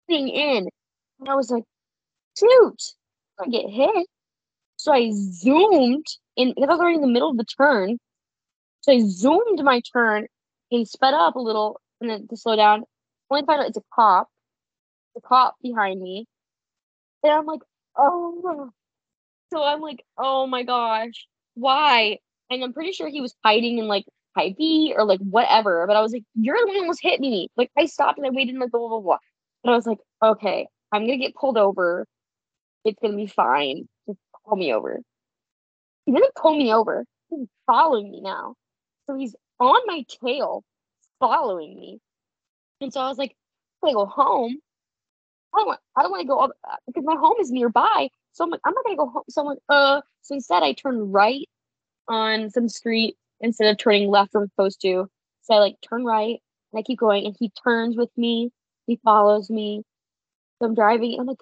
[0.05, 0.69] spinning in.
[1.19, 1.63] And i was like
[2.39, 2.93] shoot
[3.39, 4.07] i get hit
[4.77, 7.97] so i zoomed in because i was already in the middle of the turn
[8.87, 10.27] so I zoomed my turn
[10.71, 12.85] and sped up a little and then to slow down.
[13.29, 14.29] Only find out it's a cop.
[15.13, 16.25] The cop behind me.
[17.21, 17.59] And I'm like,
[17.97, 18.69] oh.
[19.51, 22.19] So I'm like, oh my gosh, why?
[22.49, 24.05] And I'm pretty sure he was hiding in like
[24.37, 25.85] Hy-Vee or like whatever.
[25.85, 27.49] But I was like, you're the one who almost hit me.
[27.57, 29.01] Like I stopped and I waited like blah blah.
[29.01, 29.17] blah.
[29.65, 32.05] And I was like, okay, I'm gonna get pulled over.
[32.87, 33.87] It's gonna be fine.
[34.07, 35.01] Just pull me over.
[36.05, 37.05] He didn't pull me over.
[37.29, 38.55] He's following me now.
[39.07, 40.63] So he's on my tail,
[41.19, 41.99] following me.
[42.81, 43.35] And so I was like,
[43.85, 44.57] I go home.
[45.55, 46.55] I don't want, I don't want to go all the-
[46.87, 48.09] because my home is nearby.
[48.33, 49.23] So I'm like, I'm not gonna go home.
[49.29, 51.47] So I'm like, uh, so instead I turn right
[52.09, 55.09] on some street instead of turning left where I'm supposed to.
[55.43, 56.39] So I like turn right
[56.73, 58.51] and I keep going and he turns with me.
[58.87, 59.83] He follows me.
[60.59, 61.39] So I'm driving I'm like,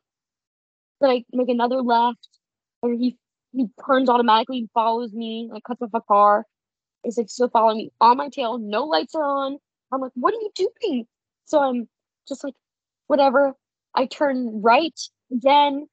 [1.01, 2.29] then I make another left
[2.83, 3.17] and he
[3.53, 6.45] he turns automatically and follows me, like cuts off a car.
[7.03, 9.57] Is like still following me on my tail, no lights are on.
[9.91, 11.05] I'm like, what are you doing?
[11.45, 11.87] So I'm
[12.27, 12.55] just like,
[13.07, 13.53] whatever.
[13.93, 14.99] I turn right
[15.31, 15.87] again,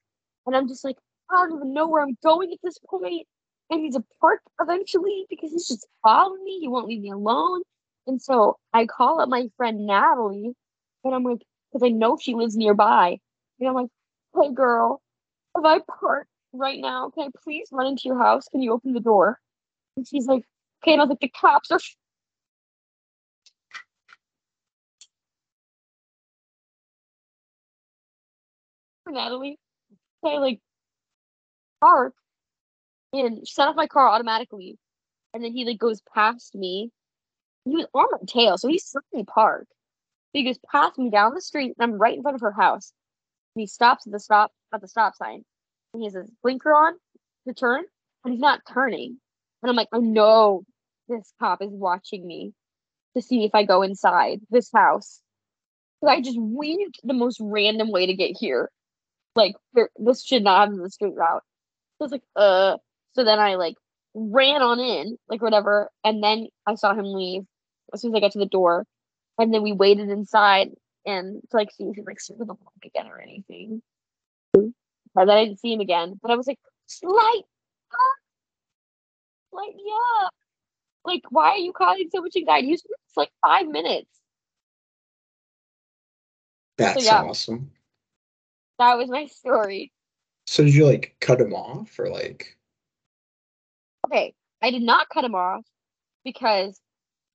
[0.47, 0.97] and I'm just like,
[1.31, 3.27] I don't even know where I'm going at this point.
[3.71, 6.59] I need to park eventually because he's just following me.
[6.61, 7.63] He won't leave me alone.
[8.07, 10.53] And so I call up my friend Natalie,
[11.05, 11.43] and I'm like,
[11.73, 13.19] because I know she lives nearby.
[13.61, 13.89] And I'm like,
[14.35, 15.03] hey girl,
[15.57, 18.49] if I park right now, can I please run into your house?
[18.49, 19.39] Can you open the door?
[19.97, 20.45] And she's like,
[20.83, 20.93] okay.
[20.93, 21.79] And I was like, the cops are.
[29.09, 29.59] Natalie,
[30.25, 30.61] I like
[31.81, 32.15] park
[33.13, 34.79] and shut off my car automatically.
[35.35, 36.91] And then he like goes past me.
[37.65, 39.67] He was on my tail, so he saw me park.
[40.33, 42.93] He goes past me down the street, and I'm right in front of her house.
[43.55, 45.45] He stops at the stop at the stop sign.
[45.95, 46.95] And he has his blinker on
[47.47, 47.85] to turn,
[48.23, 49.19] but he's not turning.
[49.63, 50.65] And I'm like, I know
[51.09, 52.53] this cop is watching me
[53.15, 55.21] to see if I go inside this house.
[56.03, 58.71] So I just winged the most random way to get here.
[59.35, 59.55] Like
[59.99, 61.43] this should not have been the street route.
[61.99, 62.77] So I was like, uh.
[63.15, 63.75] So then I like
[64.15, 67.43] ran on in, like whatever, and then I saw him leave
[67.93, 68.87] as soon as I got to the door,
[69.39, 70.71] and then we waited inside
[71.07, 73.83] and to like see if he like started the block again or anything.
[74.57, 74.69] Mm-hmm.
[75.19, 76.19] And then I didn't see him again.
[76.23, 76.59] But I was like,
[77.03, 77.43] light
[77.93, 78.19] up,
[79.53, 79.85] light me
[80.23, 80.33] up.
[81.05, 82.69] Like, why are you causing so much anxiety?
[82.69, 84.09] You spent like five minutes.
[86.79, 87.23] That's yeah.
[87.23, 87.71] awesome.
[88.79, 89.93] That was my story.
[90.47, 92.57] So did you like cut him off or like?
[94.07, 95.65] Okay, I did not cut him off
[96.25, 96.81] because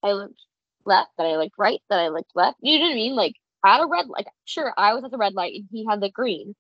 [0.04, 0.42] I looked
[0.86, 2.58] left, then I looked right, then I looked left.
[2.62, 3.16] You know what I mean?
[3.16, 3.36] Like
[3.66, 4.28] at a red light.
[4.46, 6.56] sure I was at the red light and he had the green.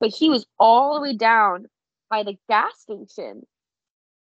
[0.00, 1.66] But he was all the way down
[2.10, 3.42] by the gas station.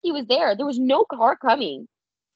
[0.01, 0.55] He was there.
[0.55, 1.87] There was no car coming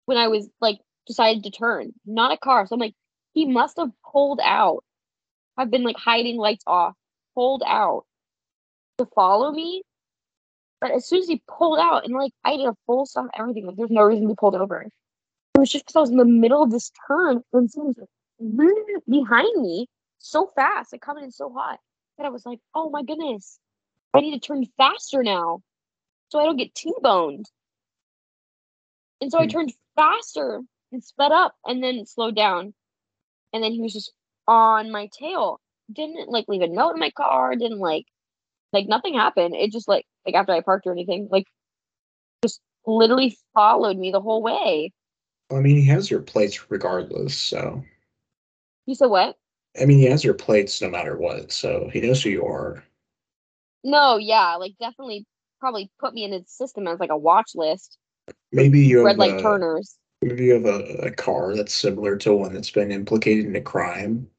[0.06, 1.93] when I was like decided to turn.
[2.06, 2.68] Not a car.
[2.68, 2.95] So I'm like,
[3.34, 4.84] he must have pulled out.
[5.58, 6.93] I've been like hiding lights off,
[7.36, 8.06] pulled out
[8.97, 9.84] to follow me.
[10.82, 13.66] But as soon as he pulled out and like I did a full stop, everything,
[13.66, 14.82] like there's no reason to be pulled over.
[14.82, 18.08] It was just because I was in the middle of this turn and someone was
[18.39, 19.88] behind me
[20.19, 21.79] so fast, like coming in so hot
[22.17, 23.59] that I was like, oh my goodness,
[24.13, 25.61] I need to turn faster now
[26.29, 27.45] so I don't get T-boned.
[29.21, 29.51] And so I Hmm.
[29.51, 30.61] turned faster
[30.91, 32.73] and sped up and then slowed down.
[33.53, 34.11] And then he was just
[34.47, 35.59] on my tail.
[35.91, 38.05] Didn't like leave a note in my car, didn't like
[38.71, 39.55] like nothing happened.
[39.55, 41.45] It just like like after I parked or anything, like
[42.43, 44.91] just literally followed me the whole way.
[45.51, 47.36] I mean, he has your plates regardless.
[47.36, 47.84] So
[48.86, 49.36] You said what?
[49.79, 51.51] I mean, he has your plates no matter what.
[51.51, 52.84] So he knows who you are.
[53.84, 55.25] No, yeah, like definitely
[55.59, 57.97] probably put me in his system as like a watch list.
[58.51, 59.97] Maybe you have Red light a, turners.
[60.21, 63.61] maybe you have a, a car that's similar to one that's been implicated in a
[63.61, 64.29] crime,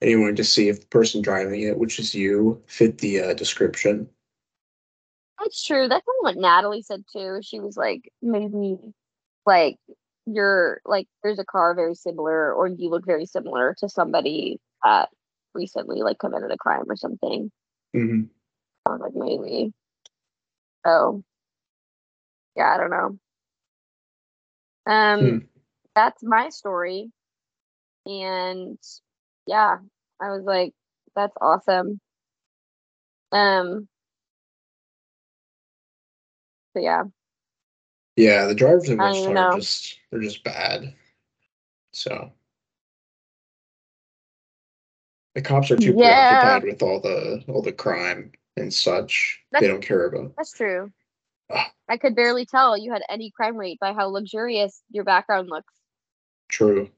[0.00, 3.20] and you wanted to see if the person driving it, which is you, fit the
[3.20, 4.08] uh, description.
[5.40, 5.88] That's true.
[5.88, 7.40] That's kind of what Natalie said too.
[7.42, 8.76] She was like, maybe
[9.46, 9.78] like
[10.26, 15.08] you're like there's a car very similar or you look very similar to somebody that
[15.54, 17.50] recently like committed a crime or something.
[17.94, 18.22] Mm-hmm.
[18.86, 19.72] I was like, maybe.
[20.84, 21.22] Oh.
[22.56, 23.18] Yeah, I don't know.
[24.92, 25.38] Um Hmm.
[25.94, 27.10] that's my story.
[28.06, 28.78] And
[29.46, 29.78] yeah,
[30.20, 30.72] I was like,
[31.16, 32.00] that's awesome.
[33.32, 33.88] Um
[36.74, 37.04] so yeah.
[38.16, 40.94] Yeah, the drivers in I don't are just they're just bad.
[41.92, 42.32] So
[45.34, 46.40] the cops are too Yeah.
[46.60, 49.42] preoccupied with all the all the crime and such.
[49.50, 50.34] they That's- don't care about.
[50.36, 50.92] That's true.
[51.50, 51.72] Ah.
[51.88, 55.72] I could barely tell you had any crime rate by how luxurious your background looks.
[56.48, 56.90] True.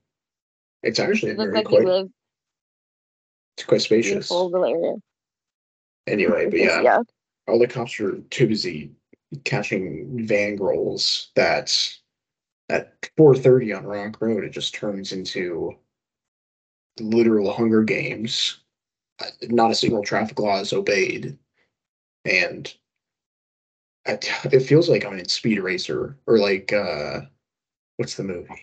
[0.82, 2.08] It's actually It looks very like you quite live
[3.56, 4.28] it's quite in a spacious.
[4.28, 4.94] full little area.
[6.06, 7.00] Anyway, but yeah, yeah.
[7.48, 8.92] all the cops are too busy
[9.44, 11.76] catching van girls that
[12.68, 15.76] at 4.30 on Rock Road, it just turns into
[17.00, 18.58] literal Hunger Games.
[19.20, 21.38] Uh, Not a single traffic law is obeyed.
[22.24, 22.72] And
[24.06, 27.22] I, it feels like I'm in Speed Racer or like, uh,
[27.96, 28.60] what's the movie?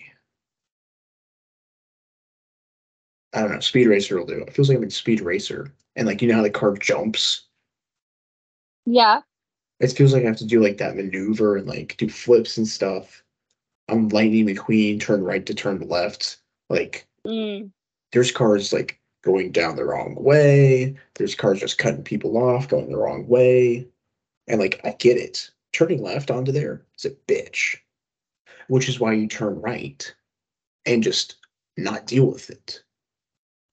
[3.33, 3.59] I don't know.
[3.59, 4.41] Speed Racer will do.
[4.41, 5.73] It feels like I'm in Speed Racer.
[5.95, 7.47] And like, you know how the car jumps?
[8.85, 9.21] Yeah.
[9.83, 12.65] It feels like I have to do like that maneuver and like do flips and
[12.67, 13.21] stuff.
[13.89, 16.37] I'm Lightning McQueen, turn right to turn left.
[16.69, 17.71] Like Mm.
[18.11, 20.95] there's cars like going down the wrong way.
[21.15, 23.87] There's cars just cutting people off, going the wrong way.
[24.47, 25.49] And like I get it.
[25.73, 27.75] Turning left onto there is a bitch.
[28.67, 30.13] Which is why you turn right
[30.85, 31.35] and just
[31.75, 32.83] not deal with it.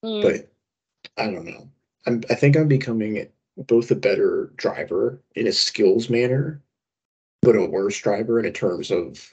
[0.03, 0.21] Mm.
[0.21, 0.51] But
[1.17, 1.69] I don't know.
[2.05, 3.15] I'm I think I'm becoming
[3.67, 6.61] both a better driver in a skills manner,
[7.41, 9.31] but a worse driver in terms of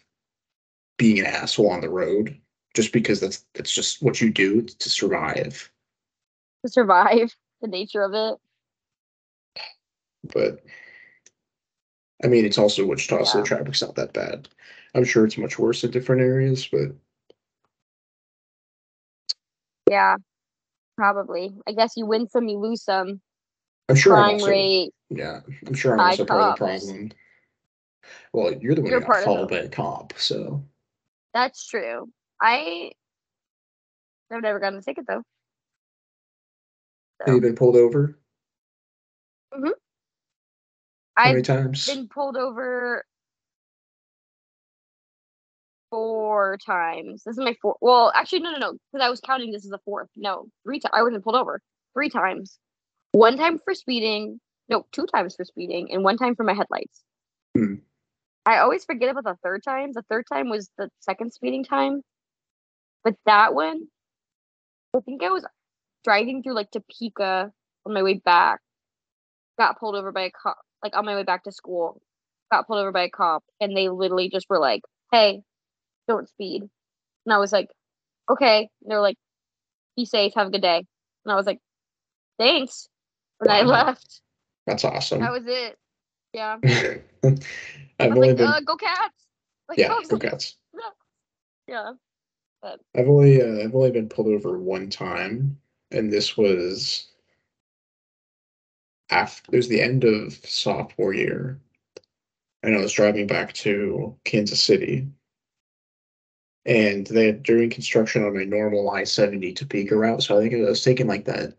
[0.98, 2.38] being an asshole on the road.
[2.74, 5.70] Just because that's that's just what you do to survive.
[6.64, 8.38] to survive the nature of it.
[10.32, 10.62] But
[12.22, 14.48] I mean, it's also Wichita, so the traffic's not that bad.
[14.94, 16.92] I'm sure it's much worse in different areas, but
[19.90, 20.16] Yeah.
[20.96, 21.54] Probably.
[21.66, 23.20] I guess you win some, you lose some.
[23.88, 24.90] I'm sure I'm also rate.
[25.10, 27.10] yeah, I'm sure I'm also part of the problem.
[28.32, 30.64] Well, you're the one You're who got followed by a cop, so
[31.34, 32.08] That's true.
[32.40, 32.92] I
[34.30, 35.22] I've never gotten a ticket though.
[37.24, 38.18] have you been pulled over?
[39.54, 39.70] Mm-hmm.
[41.16, 41.86] How many I've times?
[41.86, 43.04] been pulled over
[45.90, 47.22] four times.
[47.24, 47.78] This is my fourth.
[47.80, 50.08] Well, actually, no, no, no, because I was counting this as a fourth.
[50.16, 50.92] No, three times.
[50.92, 51.60] I wasn't pulled over.
[51.94, 52.58] Three times.
[53.12, 54.40] One time for speeding.
[54.68, 57.02] No, two times for speeding, and one time for my headlights.
[57.56, 57.76] Hmm.
[58.44, 59.92] I always forget about the third time.
[59.92, 62.02] The third time was the second speeding time,
[63.04, 63.88] but that one,
[64.94, 65.44] I think I was
[66.04, 67.52] driving through like Topeka
[67.86, 68.60] on my way back,
[69.58, 72.00] got pulled over by a cop, like on my way back to school,
[72.50, 74.82] got pulled over by a cop, and they literally just were like,
[75.12, 75.42] "Hey,
[76.08, 76.62] don't speed,"
[77.26, 77.68] and I was like,
[78.30, 79.18] "Okay." And they're like,
[79.96, 80.78] "Be safe, have a good day,"
[81.24, 81.60] and I was like,
[82.38, 82.88] "Thanks,"
[83.40, 84.20] and I left.
[84.66, 85.20] That's awesome.
[85.20, 85.78] That was it.
[86.32, 86.58] Yeah.
[88.00, 89.26] I've only like, been uh, "Go Cats!"
[89.68, 90.56] Like, yeah, go cats.
[91.66, 91.92] yeah.
[92.62, 95.58] I've only uh, I've only been pulled over one time,
[95.90, 97.06] and this was
[99.10, 101.60] after it was the end of sophomore year,
[102.62, 105.06] and I was driving back to Kansas City,
[106.64, 110.54] and they had during construction on a normal I seventy Topeka route, so I think
[110.54, 111.54] I was taking like that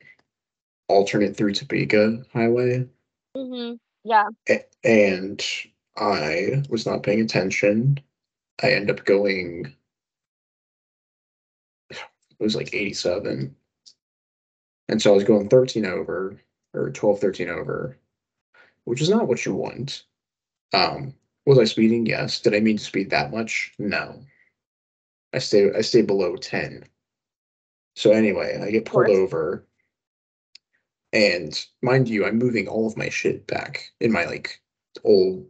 [0.89, 2.85] alternate through Topeka highway,
[3.35, 3.73] hmm
[4.03, 4.27] Yeah.
[4.49, 5.41] a- and
[5.95, 7.99] I was not paying attention.
[8.61, 9.73] I end up going.
[11.91, 13.55] It was like 87.
[14.87, 16.39] And so I was going 13 over
[16.73, 17.97] or 12, 13 over,
[18.85, 20.05] which is not what you want.
[20.73, 21.13] Um,
[21.45, 22.05] was I speeding?
[22.05, 22.39] Yes.
[22.39, 23.73] Did I mean to speed that much?
[23.77, 24.23] No.
[25.33, 26.85] I stay I stay below 10.
[27.95, 29.65] So anyway, I get pulled over.
[31.11, 34.61] And mind you, I'm moving all of my shit back in my like
[35.03, 35.45] old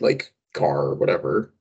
[0.00, 1.52] like car or whatever.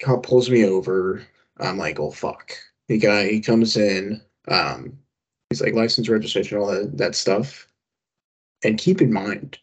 [0.00, 1.22] Cop pulls me over.
[1.58, 2.52] I'm like, oh fuck.
[2.88, 4.98] The guy he comes in, um,
[5.50, 7.68] he's like license registration, all that that stuff.
[8.64, 9.58] And keep in mind,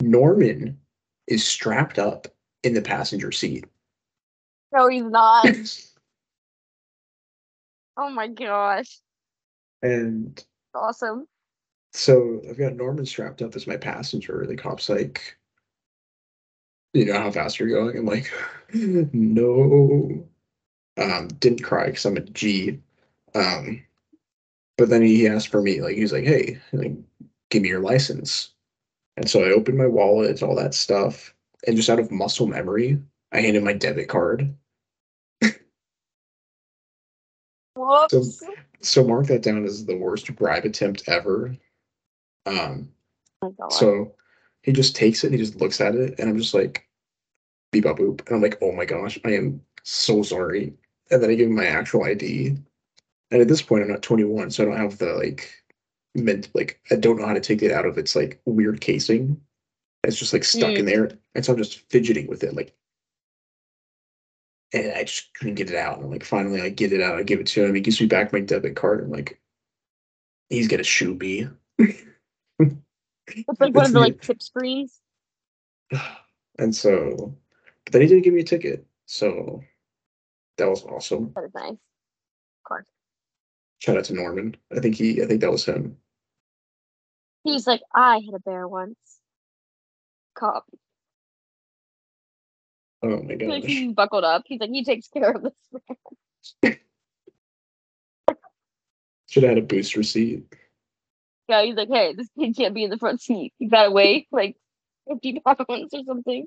[0.00, 0.78] Norman
[1.26, 2.28] is strapped up
[2.62, 3.66] in the passenger seat.
[4.72, 5.46] No, he's not.
[7.96, 8.98] oh my gosh.
[9.82, 10.42] and
[10.74, 11.26] Awesome.
[11.94, 14.44] So I've got Norman strapped up as my passenger.
[14.46, 15.36] The cop's like,
[16.92, 17.96] you know how fast you're going?
[17.96, 18.30] I'm like,
[18.74, 20.26] no.
[20.96, 22.80] Um, didn't cry because I'm a G.
[23.36, 23.84] Um,
[24.76, 26.96] but then he asked for me, like, he's like, hey, like,
[27.50, 28.50] give me your license.
[29.16, 31.32] And so I opened my wallet, all that stuff,
[31.64, 34.52] and just out of muscle memory, I handed my debit card.
[37.76, 38.42] Whoops.
[38.80, 41.56] So mark that down as the worst bribe attempt ever.
[42.46, 42.90] Um,
[43.58, 43.68] Oh.
[43.70, 44.14] So
[44.62, 46.88] he just takes it and he just looks at it, and I'm just like,
[47.72, 48.26] beep boop.
[48.26, 50.72] And I'm like, oh my gosh, I am so sorry.
[51.10, 52.56] And then I give him my actual ID.
[53.30, 55.50] And at this point, I'm not 21, so I don't have the like
[56.14, 59.40] meant like I don't know how to take it out of its like weird casing.
[60.04, 61.10] It's just like stuck in there.
[61.34, 62.74] And so I'm just fidgeting with it, like
[64.72, 65.96] and I just couldn't get it out.
[65.96, 68.00] And I'm like, finally I get it out, I give it to him, he gives
[68.00, 69.02] me back my debit card.
[69.02, 69.40] I'm like,
[70.48, 71.48] he's gonna shoot me.
[72.58, 75.00] It's like one It's of the like tip screens.
[76.56, 77.36] And so,
[77.84, 78.86] but then he didn't give me a ticket.
[79.06, 79.60] So
[80.56, 81.32] that was awesome.
[81.34, 81.72] That is nice.
[81.72, 81.78] Of
[82.64, 82.86] course.
[83.80, 84.56] Shout out to Norman.
[84.70, 85.96] I think he, I think that was him.
[87.42, 88.96] He's like, I had a bear once.
[90.36, 90.64] Cop.
[93.02, 93.64] Oh my Like gosh.
[93.64, 94.44] he's buckled up.
[94.46, 96.78] He's like, he takes care of this.
[99.28, 100.54] Should have had a booster seat.
[101.48, 103.52] Yeah, he's like, hey, this kid can't be in the front seat.
[103.58, 104.56] You gotta weigh like
[105.08, 106.46] 50 pounds or something.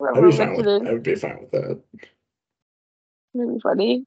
[0.00, 0.88] I'd be fine with, it is.
[0.88, 1.80] I would be fine with that.
[3.34, 4.04] Really funny.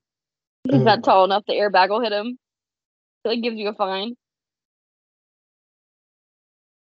[0.70, 1.44] He's not um, tall enough.
[1.48, 2.38] The airbag will hit him.
[3.26, 4.16] So it gives you a fine.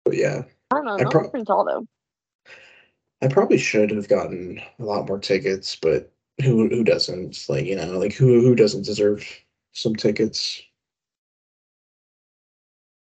[0.05, 0.95] But yeah, I don't know.
[0.95, 1.85] I No, prob- pretty tall though.
[3.21, 7.45] I probably should have gotten a lot more tickets, but who who doesn't?
[7.47, 9.25] Like you know, like who who doesn't deserve
[9.71, 10.61] some tickets?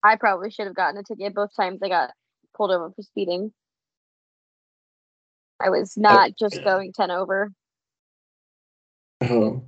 [0.03, 2.11] I probably should have gotten a ticket both times I got
[2.55, 3.51] pulled over for speeding.
[5.59, 6.01] I was oh.
[6.01, 7.51] not just going 10 over.
[9.21, 9.63] Oh,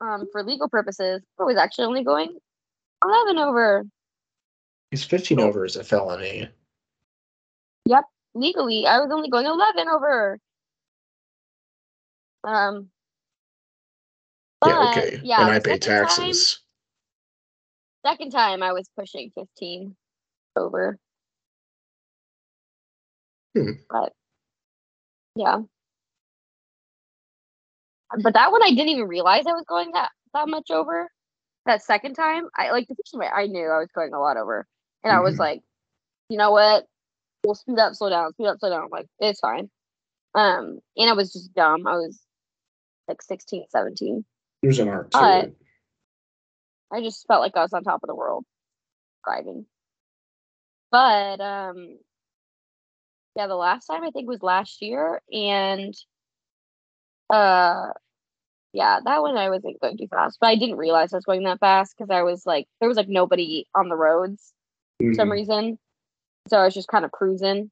[0.00, 2.36] Um, for legal purposes, I was actually only going
[3.04, 3.84] 11 over.
[4.90, 6.48] Because 15 over is a felony.
[7.86, 10.38] Yep, legally, I was only going 11 over.
[12.44, 12.88] Um.
[14.64, 15.20] yeah, okay.
[15.24, 16.60] Yeah, and I pay second time- taxes.
[18.04, 19.96] second time I was pushing 15
[20.56, 20.98] over.
[23.54, 23.70] Hmm.
[23.90, 24.12] But
[25.34, 25.62] yeah.
[28.22, 31.10] But that one I didn't even realize I was going that that much over.
[31.66, 34.36] That second time, I like the first time I knew I was going a lot
[34.36, 34.66] over.
[35.02, 35.40] And I was Mhm.
[35.40, 35.62] like,
[36.28, 36.86] you know what?
[37.44, 38.88] We'll speed up, slow down, speed up, slow down.
[38.90, 39.68] Like, it's fine.
[40.34, 41.86] Um, and I was just dumb.
[41.86, 42.22] I was
[43.08, 44.24] like 16, 17.
[44.62, 45.56] There's an art to it.
[46.92, 48.44] I just felt like I was on top of the world
[49.24, 49.66] driving.
[50.90, 51.98] But um
[53.34, 55.94] yeah, the last time I think was last year and
[57.30, 57.88] uh
[58.72, 61.44] yeah, that one I wasn't going too fast, but I didn't realize I was going
[61.44, 64.52] that fast because I was like there was like nobody on the roads
[65.00, 65.32] for some Mhm.
[65.32, 65.78] reason.
[66.48, 67.70] So I was just kind of cruising.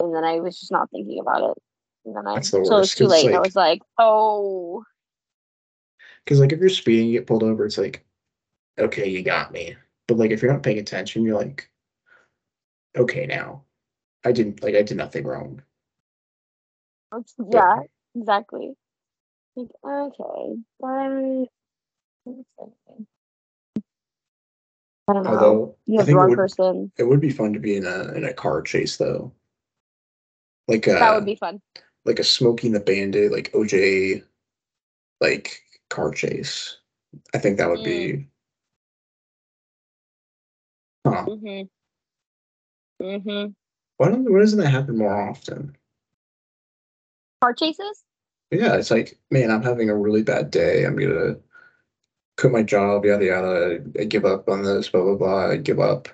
[0.00, 1.62] And then I was just not thinking about it.
[2.04, 3.26] And then I the so it was too late.
[3.26, 4.84] and I was like, oh
[6.24, 7.64] Because like if you're speeding, you get pulled over.
[7.64, 8.04] It's like,
[8.78, 9.76] okay, you got me.
[10.08, 11.70] But like if you're not paying attention, you're like,
[12.96, 13.64] okay, now
[14.24, 15.62] I didn't like I did nothing wrong.
[17.50, 17.82] Yeah,
[18.16, 18.74] exactly.
[19.56, 21.48] Like, okay, but
[25.08, 25.30] I don't know.
[25.30, 26.92] Although you have the think it wrong would, person.
[26.98, 29.32] it would be fun to be in a in a car chase though.
[30.68, 31.60] Like uh that would be fun.
[32.04, 34.24] like a Smokey and the Bandit, like OJ,
[35.20, 36.78] like car chase.
[37.34, 38.28] I think that would be.
[41.06, 41.24] Huh.
[41.26, 41.68] Mhm.
[43.00, 43.54] Mhm.
[43.98, 45.76] Why don't why doesn't that happen more often?
[47.40, 48.05] Car chases?
[48.50, 50.84] Yeah, it's like, man, I'm having a really bad day.
[50.84, 51.36] I'm gonna
[52.36, 53.84] quit my job, yada yada.
[53.98, 55.50] I give up on this, blah blah blah.
[55.50, 56.08] I give up.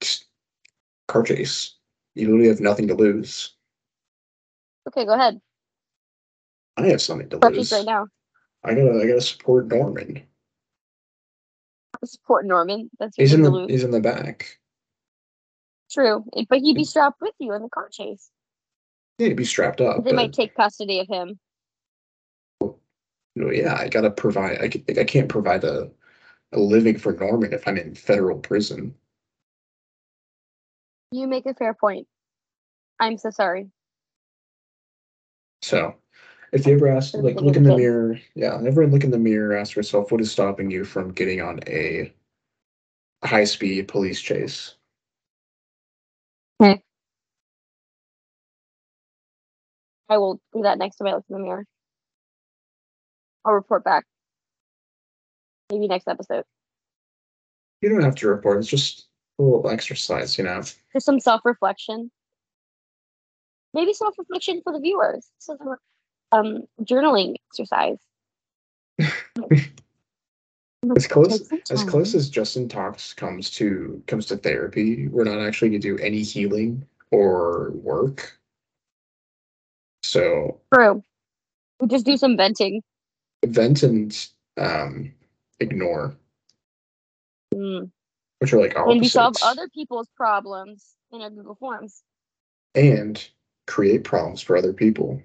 [0.00, 0.26] Just
[1.06, 1.74] car chase.
[2.14, 3.54] You literally have nothing to lose.
[4.88, 5.40] Okay, go ahead.
[6.76, 7.72] I have something to Car lose.
[7.72, 8.06] right now.
[8.64, 10.22] I gotta I gotta support Norman.
[12.04, 12.90] Support Norman.
[12.98, 13.70] That's He's in the lose.
[13.70, 14.58] he's in the back.
[15.90, 18.30] True, but he'd be strapped with you in the car chase.
[19.18, 20.04] Yeah, he'd be strapped up.
[20.04, 21.38] They might take custody of him.
[23.36, 24.58] no, yeah, I gotta provide.
[24.60, 25.90] I, ca- I can't provide a
[26.52, 28.94] a living for Norman if I'm in federal prison.
[31.12, 32.06] You make a fair point.
[33.00, 33.68] I'm so sorry.
[35.62, 35.96] So,
[36.52, 39.56] if you ever ask, like, look in the mirror, yeah, ever look in the mirror,
[39.56, 42.12] ask yourself, what is stopping you from getting on a
[43.24, 44.76] high speed police chase?
[50.08, 51.64] I will do that next time I look in the mirror.
[53.44, 54.04] I'll report back.
[55.70, 56.44] Maybe next episode.
[57.82, 58.58] You don't have to report.
[58.58, 59.06] It's just
[59.38, 60.62] a little exercise, you know.
[60.92, 62.10] Just some self reflection.
[63.74, 65.28] Maybe self reflection for the viewers.
[65.38, 65.56] So
[66.32, 67.98] um journaling exercise.
[70.96, 75.70] As close as close as Justin talks comes to comes to therapy, we're not actually
[75.70, 78.37] gonna do any healing or work.
[80.08, 81.04] So True.
[81.80, 82.82] We just do some venting.
[83.44, 85.12] vent and um
[85.60, 86.16] ignore,
[87.54, 87.90] Mm.
[88.38, 92.02] which are like And we solve other people's problems in our Google Forms.
[92.74, 93.22] and
[93.66, 95.22] create problems for other people.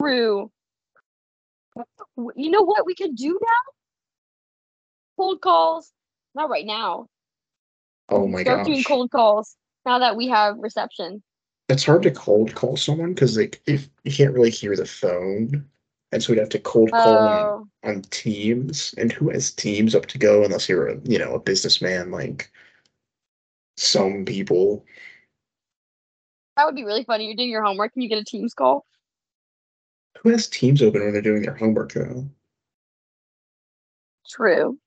[0.00, 0.50] True.
[2.34, 3.72] You know what we could do now?
[5.18, 5.92] Cold calls.
[6.34, 7.06] Not right now.
[8.08, 8.52] Oh my god.
[8.52, 11.22] Start doing cold calls now that we have reception.
[11.68, 15.68] It's hard to cold call someone because like if you can't really hear the phone.
[16.12, 17.54] And so we'd have to cold call on,
[17.84, 18.94] Oh, on Teams.
[18.96, 22.50] And who has Teams up to go unless you're a you know a businessman like
[23.76, 24.84] some people.
[26.56, 27.26] that would be really funny.
[27.26, 28.84] You're doing your homework and you get a Teams call.
[30.22, 32.28] Who has Teams open when they're doing their homework though?
[34.28, 34.78] True.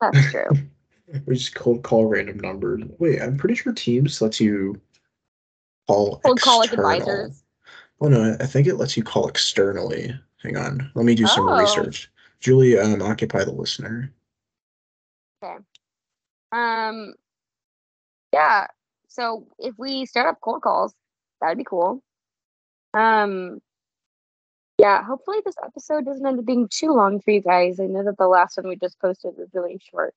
[0.00, 0.50] That's true.
[1.26, 2.82] We just cold call random numbers.
[2.98, 4.80] Wait, I'm pretty sure Teams lets you
[5.86, 6.90] call Cold call external.
[6.90, 7.42] advisors.
[8.00, 10.18] Oh no, I think it lets you call externally.
[10.42, 11.58] Hang on, let me do some Oh.
[11.58, 12.10] research.
[12.40, 14.12] Julie, um, occupy the listener.
[15.42, 15.56] Okay.
[16.52, 17.14] Um,
[18.32, 18.66] yeah.
[19.08, 20.94] So if we start up cold calls,
[21.40, 22.02] that'd be cool.
[22.94, 23.60] Um,
[24.78, 27.78] yeah, hopefully this episode doesn't end up being too long for you guys.
[27.78, 30.14] I know that the last one we just posted was really short.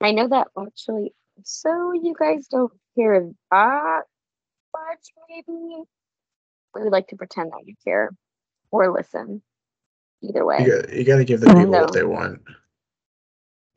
[0.00, 1.12] I know that actually,
[1.42, 4.02] so you guys don't hear that
[4.72, 5.82] much, maybe.
[6.74, 8.10] We would like to pretend that you care
[8.70, 9.42] or listen.
[10.22, 10.64] Either way.
[10.64, 11.80] You got, you got to give the people know.
[11.82, 12.40] what they want.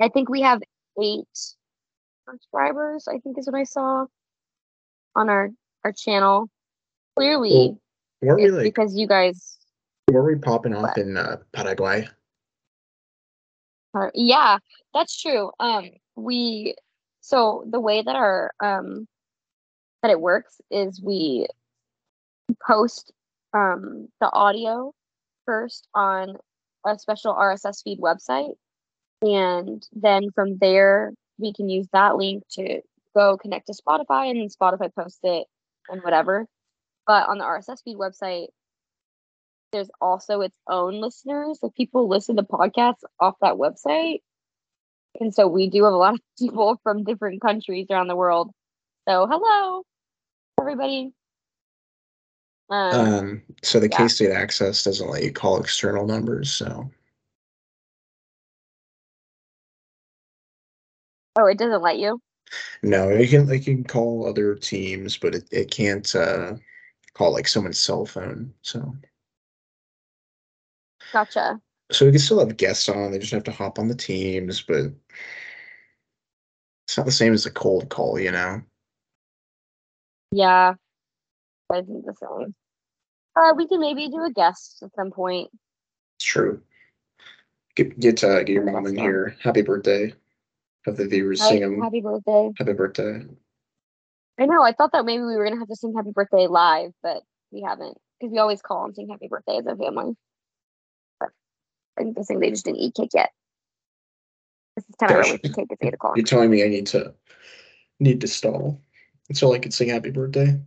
[0.01, 0.61] I think we have
[1.01, 1.27] eight
[2.27, 4.05] subscribers, I think is what I saw
[5.15, 5.49] on our
[5.83, 6.49] our channel.
[7.15, 7.77] Clearly,
[8.21, 9.57] Well, we like because you guys
[10.07, 10.97] were we popping off What?
[10.97, 12.07] in uh, Paraguay?
[13.93, 14.57] are, yeah,
[14.93, 15.51] that's true.
[15.59, 15.89] Um,
[16.19, 16.75] we
[17.21, 19.07] so the way that our um
[20.01, 21.47] that it works is we
[22.65, 23.11] post
[23.53, 24.93] um the audio
[25.45, 26.35] first on
[26.85, 28.53] a special RSS feed website,
[29.21, 32.81] and then from there we can use that link to
[33.15, 35.47] go connect to Spotify, and Spotify posts it
[35.89, 36.45] and whatever.
[37.07, 38.47] But on the RSS feed website,
[39.71, 41.59] there's also its own listeners.
[41.61, 44.21] Like people listen to podcasts off that website.
[45.19, 48.51] And so we do have a lot of people from different countries around the world.
[49.07, 49.83] So hello,
[50.59, 51.11] everybody.
[52.69, 53.97] Um, Um, so the yeah.
[53.97, 56.91] K-State access doesn't let you call external numbers, so
[61.35, 62.19] oh, it doesn't let you.
[62.83, 66.53] no, you can like you can call other teams, but it, it can't uh
[67.13, 68.53] call like someone's cell phone.
[68.61, 68.95] So
[71.13, 71.61] Gotcha.
[71.91, 74.61] So we can still have guests on, they just have to hop on the teams,
[74.61, 74.91] but
[76.87, 78.61] it's not the same as a cold call, you know.
[80.31, 80.75] Yeah,
[81.71, 82.53] I think the same.
[83.35, 85.49] Uh, we can maybe do a guest at some point.
[86.17, 86.61] It's true.
[87.75, 89.35] Get get uh, get your mom in here.
[89.41, 90.13] Happy birthday.
[90.85, 91.49] Have the viewers Right?
[91.49, 92.51] sing them Happy birthday.
[92.57, 93.25] happy birthday.
[94.37, 94.63] I know.
[94.63, 97.61] I thought that maybe we were gonna have to sing happy birthday live, but we
[97.61, 100.13] haven't because we always call and sing happy birthday as a family.
[101.99, 103.31] I'm guessing they just didn't eat cake yet.
[104.75, 105.29] This is kind of Gosh.
[105.29, 105.67] early for cake.
[105.69, 106.17] It's eight o'clock.
[106.17, 107.13] You're telling me I need to
[107.99, 108.81] need to stall
[109.29, 110.59] until I can sing happy birthday.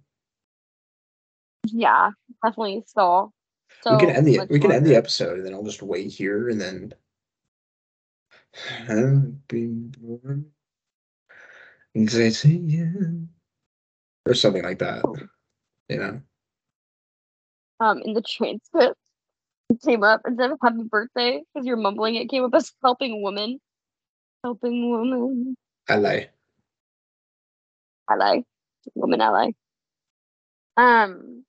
[1.67, 2.11] Yeah,
[2.45, 3.33] definitely stall.
[3.83, 6.13] So we can end the we can end the episode and then I'll just wait
[6.13, 6.95] here and then
[8.53, 9.91] happy
[11.95, 13.29] to you
[14.27, 15.05] or something like that.
[15.89, 16.21] You know.
[17.81, 18.97] Um, in the transcript,
[19.77, 22.17] came up instead of happy birthday because you're mumbling.
[22.17, 23.59] It came up as helping woman.
[24.45, 25.57] Helping woman.
[25.89, 26.31] Lie.
[28.11, 28.41] ally,
[28.95, 29.51] woman ally.
[30.77, 31.45] Um,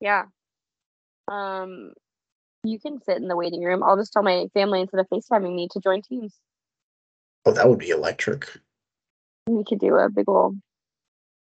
[0.00, 0.24] yeah.
[1.28, 1.92] Um,
[2.64, 3.82] you can sit in the waiting room.
[3.82, 6.34] I'll just tell my family instead of FaceTiming me to join teams.
[7.44, 8.48] Oh, that would be electric.
[9.46, 10.56] We could do a big old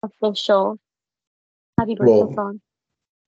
[0.03, 0.77] official
[1.77, 2.61] happy birthday Well, song.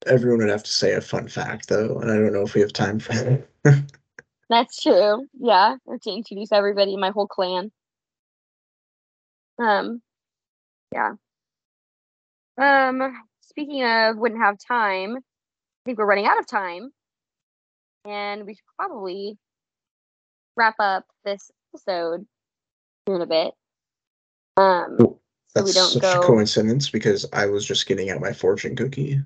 [0.05, 2.61] Everyone would have to say a fun fact though, and I don't know if we
[2.61, 3.47] have time for that.
[4.49, 5.27] That's true.
[5.39, 7.71] Yeah, or to introduce everybody, my whole clan.
[9.59, 10.01] Um,
[10.93, 11.13] yeah.
[12.57, 15.21] Um, speaking of wouldn't have time, I
[15.85, 16.91] think we're running out of time,
[18.05, 19.37] and we should probably
[20.57, 22.25] wrap up this episode
[23.05, 23.53] here in a bit.
[24.57, 25.19] Um, so
[25.55, 26.21] we That's don't such go.
[26.21, 29.21] a coincidence because I was just getting out my fortune cookie.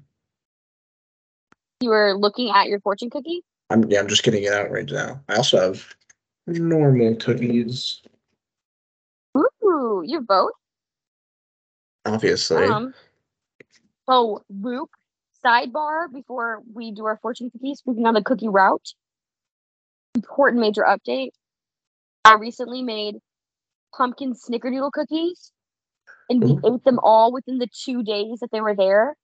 [1.83, 3.41] You were looking at your fortune cookie.
[3.69, 5.21] I'm yeah, I'm just getting it out right now.
[5.27, 5.85] I also have
[6.47, 8.01] normal cookies,
[9.37, 10.53] Ooh, you both.
[12.05, 12.67] obviously.
[12.67, 12.93] Um.
[14.07, 14.91] Oh, Luke.
[15.43, 17.79] Sidebar before we do our fortune cookies.
[17.79, 18.93] Speaking on the cookie route,
[20.15, 21.31] important major update.
[22.23, 23.15] I recently made
[23.93, 25.51] pumpkin snickerdoodle cookies,
[26.29, 26.75] and we Ooh.
[26.75, 29.17] ate them all within the two days that they were there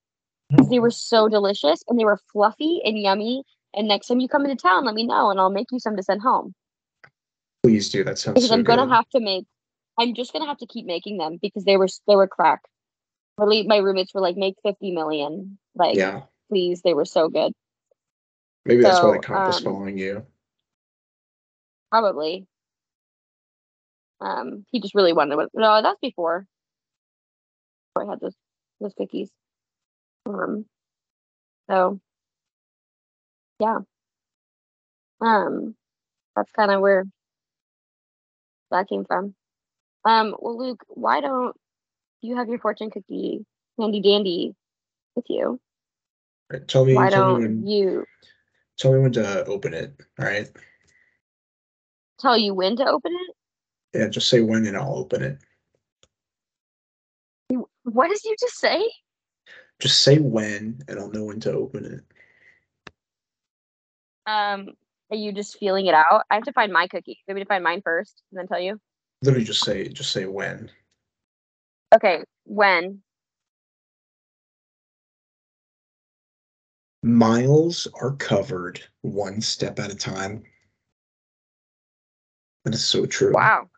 [0.50, 3.44] because they were so delicious and they were fluffy and yummy.
[3.74, 5.96] And next time you come into town, let me know, and I'll make you some
[5.96, 6.54] to send home.
[7.62, 8.02] Please do.
[8.02, 8.94] That sounds Because so I'm gonna good.
[8.94, 9.46] have to make.
[9.98, 12.60] I'm just gonna have to keep making them because they were they were crack.
[13.38, 15.58] Really, my roommates were like, make 50 million.
[15.74, 17.52] Like, yeah, please, they were so good.
[18.66, 20.26] maybe that's why So, the cop is um, following you.
[21.90, 22.46] Probably.
[24.20, 25.48] Um, he just really wanted.
[25.54, 26.46] No, that's before.
[27.94, 28.34] Before I had those
[28.80, 29.30] those cookies.
[30.26, 30.66] Um.
[31.68, 32.00] So.
[33.58, 33.78] Yeah.
[35.20, 35.74] Um,
[36.34, 37.04] that's kind of where
[38.70, 39.34] that came from.
[40.04, 40.34] Um.
[40.38, 41.56] Well, Luke, why don't
[42.22, 43.44] you have your fortune cookie
[43.78, 44.54] handy dandy
[45.14, 45.60] with you?
[46.50, 48.04] Right, tell me, Why tell don't when, you
[48.76, 49.94] tell me when to open it.
[50.18, 50.48] All right.
[52.18, 53.98] tell you when to open it?
[53.98, 55.38] Yeah, just say when and I'll open it.
[57.84, 58.84] What did you just say?
[59.80, 62.92] Just say when and I'll know when to open it.
[64.26, 64.74] Um,
[65.10, 66.24] are you just feeling it out?
[66.30, 67.18] I have to find my cookie.
[67.26, 68.78] Maybe to find mine first and then tell you.
[69.22, 70.70] Literally, just say just say when.
[71.94, 73.00] Okay, when?
[77.02, 80.42] Miles are covered one step at a time.
[82.64, 83.32] That is so true.
[83.32, 83.70] Wow.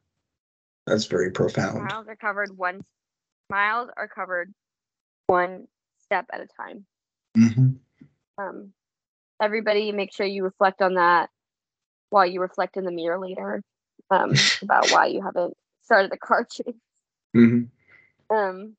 [0.89, 1.85] That's very profound.
[1.85, 2.85] Miles are covered one.
[3.49, 4.53] Miles are covered
[5.29, 5.69] one
[6.13, 6.85] step at a time.
[7.35, 7.69] hmm
[8.37, 8.73] Um,
[9.41, 11.31] everybody, make sure you reflect on that
[12.11, 13.63] while you reflect in the mirror later
[14.11, 14.33] um,
[14.63, 16.75] about why you haven't started the car chase.
[17.35, 17.63] hmm
[18.31, 18.77] Um,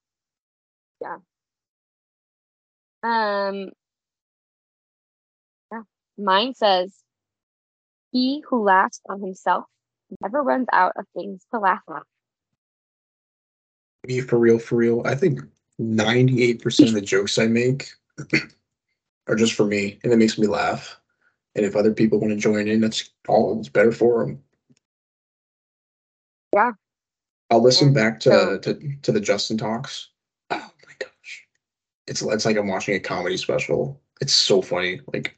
[1.02, 1.18] yeah.
[3.02, 3.70] Um,
[5.72, 5.82] yeah.
[6.18, 6.94] Mine says,
[8.12, 9.66] "He who laughs on himself
[10.22, 12.04] never runs out of things to laugh at."
[14.06, 15.02] Me for real, for real.
[15.06, 15.40] I think
[15.80, 17.90] ninety-eight percent of the jokes I make
[19.28, 21.00] are just for me, and it makes me laugh.
[21.56, 23.60] And if other people want to join in, that's all.
[23.60, 24.42] It's better for them.
[26.54, 26.72] Yeah.
[27.52, 30.10] I'll listen And back to, so- to to the Justin talks.
[30.50, 31.48] Oh my gosh,
[32.08, 34.02] it's it's like I'm watching a comedy special.
[34.22, 35.02] It's so funny.
[35.14, 35.38] Like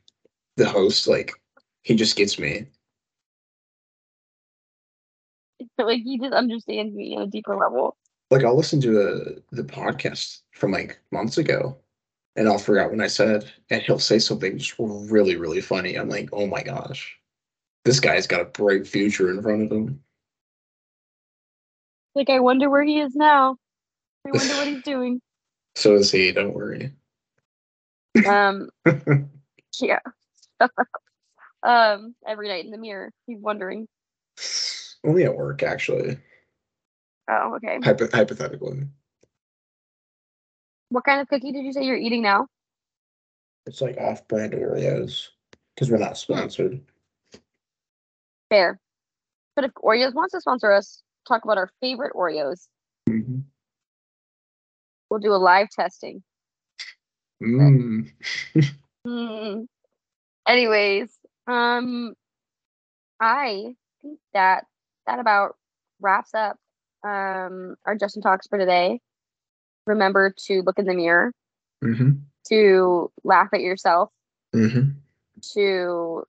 [0.57, 1.33] the host, like
[1.83, 2.67] he just gets me.
[5.77, 7.97] like he just understands me on a deeper level.
[8.31, 11.77] Like I'll listen to the the podcast from like months ago,
[12.35, 15.95] and I'll forget when I said, and he'll say something just really really funny.
[15.95, 17.17] I'm like, oh my gosh,
[17.83, 20.01] this guy's got a bright future in front of him.
[22.15, 23.57] Like I wonder where he is now.
[24.25, 25.21] I wonder what he's doing.
[25.75, 26.31] So is he.
[26.31, 26.93] Don't worry.
[28.25, 28.69] Um,
[29.81, 29.99] yeah.
[31.63, 33.87] um, every night in the mirror, he's wondering.
[35.03, 36.17] Only at work, actually.
[37.29, 37.79] Oh, okay.
[37.83, 38.87] Hypo- hypothetically,
[40.89, 42.47] What kind of cookie did you say you're eating now?
[43.67, 45.29] it's like off-brand Oreos
[45.73, 46.79] because we're not sponsored.
[48.51, 48.79] Fair.
[49.55, 52.67] But if Oreos wants to sponsor us, talk about our favorite Oreos.
[53.09, 53.43] Mhm.
[55.09, 56.23] We'll do a live testing.
[57.41, 58.11] Mm.
[59.07, 59.67] Mm.
[60.47, 61.15] Anyways,
[61.47, 62.15] um,
[63.19, 64.65] I think that
[65.05, 65.57] that about
[66.01, 66.57] wraps up
[67.05, 68.99] um our Justin talks for today.
[69.85, 71.31] Remember to look in the mirror,
[71.81, 72.11] hmm
[72.49, 74.09] to laugh at yourself,
[74.53, 74.89] hmm
[75.53, 76.23] to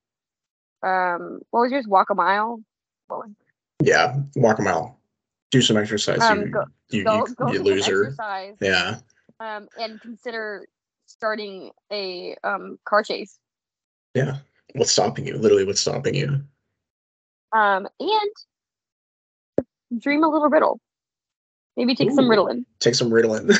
[0.82, 1.86] um, what was yours?
[1.86, 2.60] Walk a mile.
[3.82, 4.98] Yeah, walk a mile.
[5.50, 6.22] Do some exercise.
[6.22, 8.04] Um, you, go- you, go you, go you loser.
[8.06, 8.56] exercise.
[8.60, 8.96] Yeah.
[9.40, 10.66] Um, and consider
[11.06, 13.38] starting a um car chase.
[14.14, 14.38] Yeah.
[14.74, 15.38] What's stopping you?
[15.38, 16.40] Literally, what's stopping you?
[17.52, 18.30] Um, and
[19.98, 20.80] dream a little riddle.
[21.76, 22.30] Maybe take some Ooh.
[22.34, 22.64] Ritalin.
[22.80, 23.52] Take some Ritalin.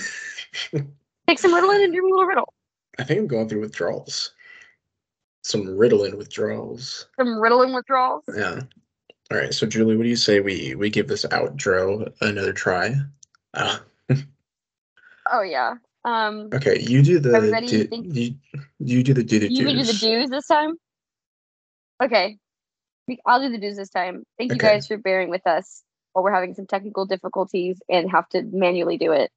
[1.29, 2.55] Take some Ritalin and dream a little riddle.
[2.99, 4.33] I think I'm going through withdrawals.
[5.43, 7.09] Some Ritalin withdrawals.
[7.19, 8.23] Some Ritalin withdrawals.
[8.35, 8.61] Yeah.
[9.31, 9.53] All right.
[9.53, 12.95] So, Julie, what do you say we we give this outro another try?
[13.55, 13.79] Uh,
[15.33, 15.75] Oh yeah.
[16.05, 18.35] Um, okay, you do the Everybody do, think- you
[18.79, 20.31] you do the do the you do the do's.
[20.31, 20.75] this time.
[22.01, 22.39] Okay,
[23.27, 24.23] I'll do the dues this time.
[24.39, 25.83] Thank you guys for bearing with us
[26.17, 29.31] while we're having some technical difficulties and have to manually do it.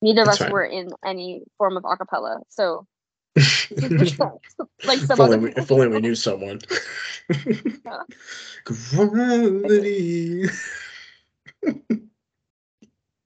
[0.00, 0.50] Neither of us fine.
[0.50, 2.86] were in any form of acapella, so
[3.36, 6.60] like if, only we, if only we knew someone.
[8.64, 10.46] Gravity.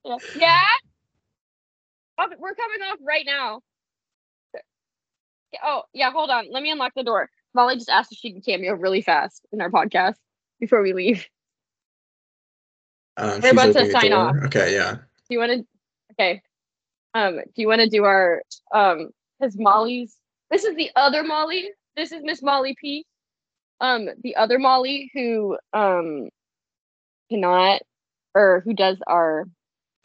[0.05, 0.17] Yeah.
[0.37, 0.61] yeah?
[2.19, 3.61] We're coming off right now.
[5.63, 6.51] Oh, yeah, hold on.
[6.51, 7.31] Let me unlock the door.
[7.55, 10.17] Molly just asked if she can cameo really fast in our podcast
[10.59, 11.29] before we leave.
[13.17, 14.21] Um, We're about to sign door.
[14.21, 14.37] off.
[14.45, 14.95] Okay, yeah.
[14.95, 15.65] Do you want to?
[16.13, 16.43] Okay.
[17.15, 18.43] Um, do you want to do our
[18.75, 19.11] um?
[19.39, 20.17] Because Molly's.
[20.51, 21.71] This is the other Molly.
[21.97, 23.05] This is Miss Molly P.
[23.81, 26.29] Um, the other Molly who um
[27.31, 27.83] cannot
[28.35, 29.47] or who does our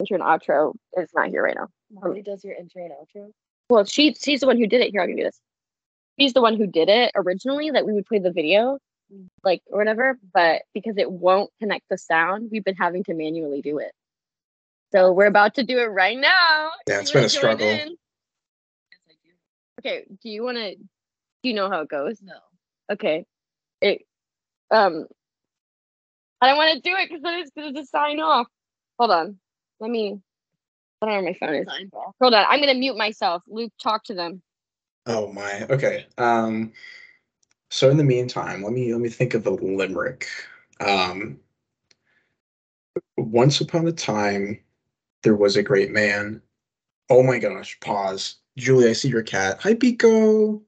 [0.00, 1.68] intro and outro is not here right now.
[1.90, 3.30] Molly does your intro and outro.
[3.68, 4.90] Well, she she's the one who did it.
[4.90, 5.40] Here, I'm gonna do this.
[6.18, 7.70] She's the one who did it originally.
[7.70, 8.78] That we would play the video,
[9.44, 10.18] like or whatever.
[10.32, 13.92] But because it won't connect the sound, we've been having to manually do it.
[14.92, 16.70] So we're about to do it right now.
[16.88, 17.66] Yeah, You it's been a struggle.
[17.68, 17.88] Yes,
[19.08, 19.80] I do.
[19.80, 20.04] Okay.
[20.22, 20.76] Do you want to?
[20.76, 22.20] Do you know how it goes?
[22.22, 22.34] No.
[22.92, 23.24] Okay.
[23.80, 24.02] It.
[24.70, 25.06] Um.
[26.40, 28.46] I don't want to do it because then it's gonna just sign off.
[28.98, 29.38] Hold on.
[29.80, 30.20] Let me.
[31.02, 31.90] I don't know where my phone is.
[32.20, 32.44] Hold on.
[32.48, 33.42] I'm gonna mute myself.
[33.48, 34.42] Luke, talk to them.
[35.06, 35.66] Oh my.
[35.70, 36.06] Okay.
[36.18, 36.72] Um
[37.70, 40.26] so in the meantime, let me let me think of a limerick.
[40.80, 41.40] Um
[43.16, 44.58] once upon a time
[45.22, 46.40] there was a great man.
[47.10, 48.36] Oh my gosh, pause.
[48.56, 49.58] Julie, I see your cat.
[49.60, 50.62] Hi Pico.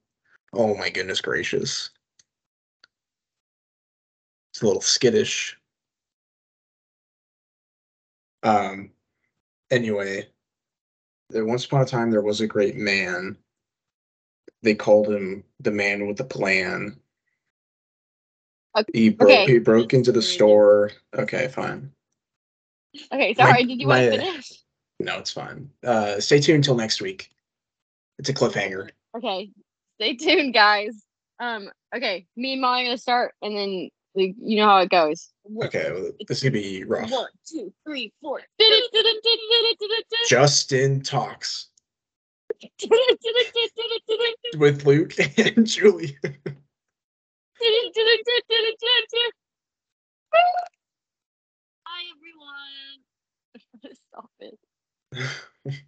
[0.52, 1.90] Oh my goodness gracious.
[4.52, 5.56] It's a little skittish.
[8.42, 8.90] Um.
[9.70, 10.28] Anyway,
[11.30, 13.36] there once upon a time there was a great man.
[14.62, 16.98] They called him the man with the plan.
[18.74, 19.30] Ok- He broke.
[19.30, 19.46] okay.
[19.46, 20.90] He broke into the store.
[21.14, 21.92] Okay, fine.
[23.12, 23.64] Okay, My- sorry.
[23.64, 24.52] did you want to finish?
[25.00, 25.70] No, it's fine.
[25.84, 27.30] Uh, stay tuned until next week.
[28.18, 28.90] It's a cliffhanger.
[29.16, 29.50] Okay,
[30.00, 30.90] stay tuned, guys.
[31.38, 34.90] Um, okay, me and Molly are gonna start, and then like, you know how it
[34.90, 35.30] goes.
[35.62, 37.10] Okay, well, this is gonna be rough.
[37.12, 38.40] One, two, three, four.
[40.28, 41.68] Justin talks
[44.58, 46.16] with Luke and Julie.
[51.86, 52.98] Hi everyone.
[54.10, 54.58] Stop it.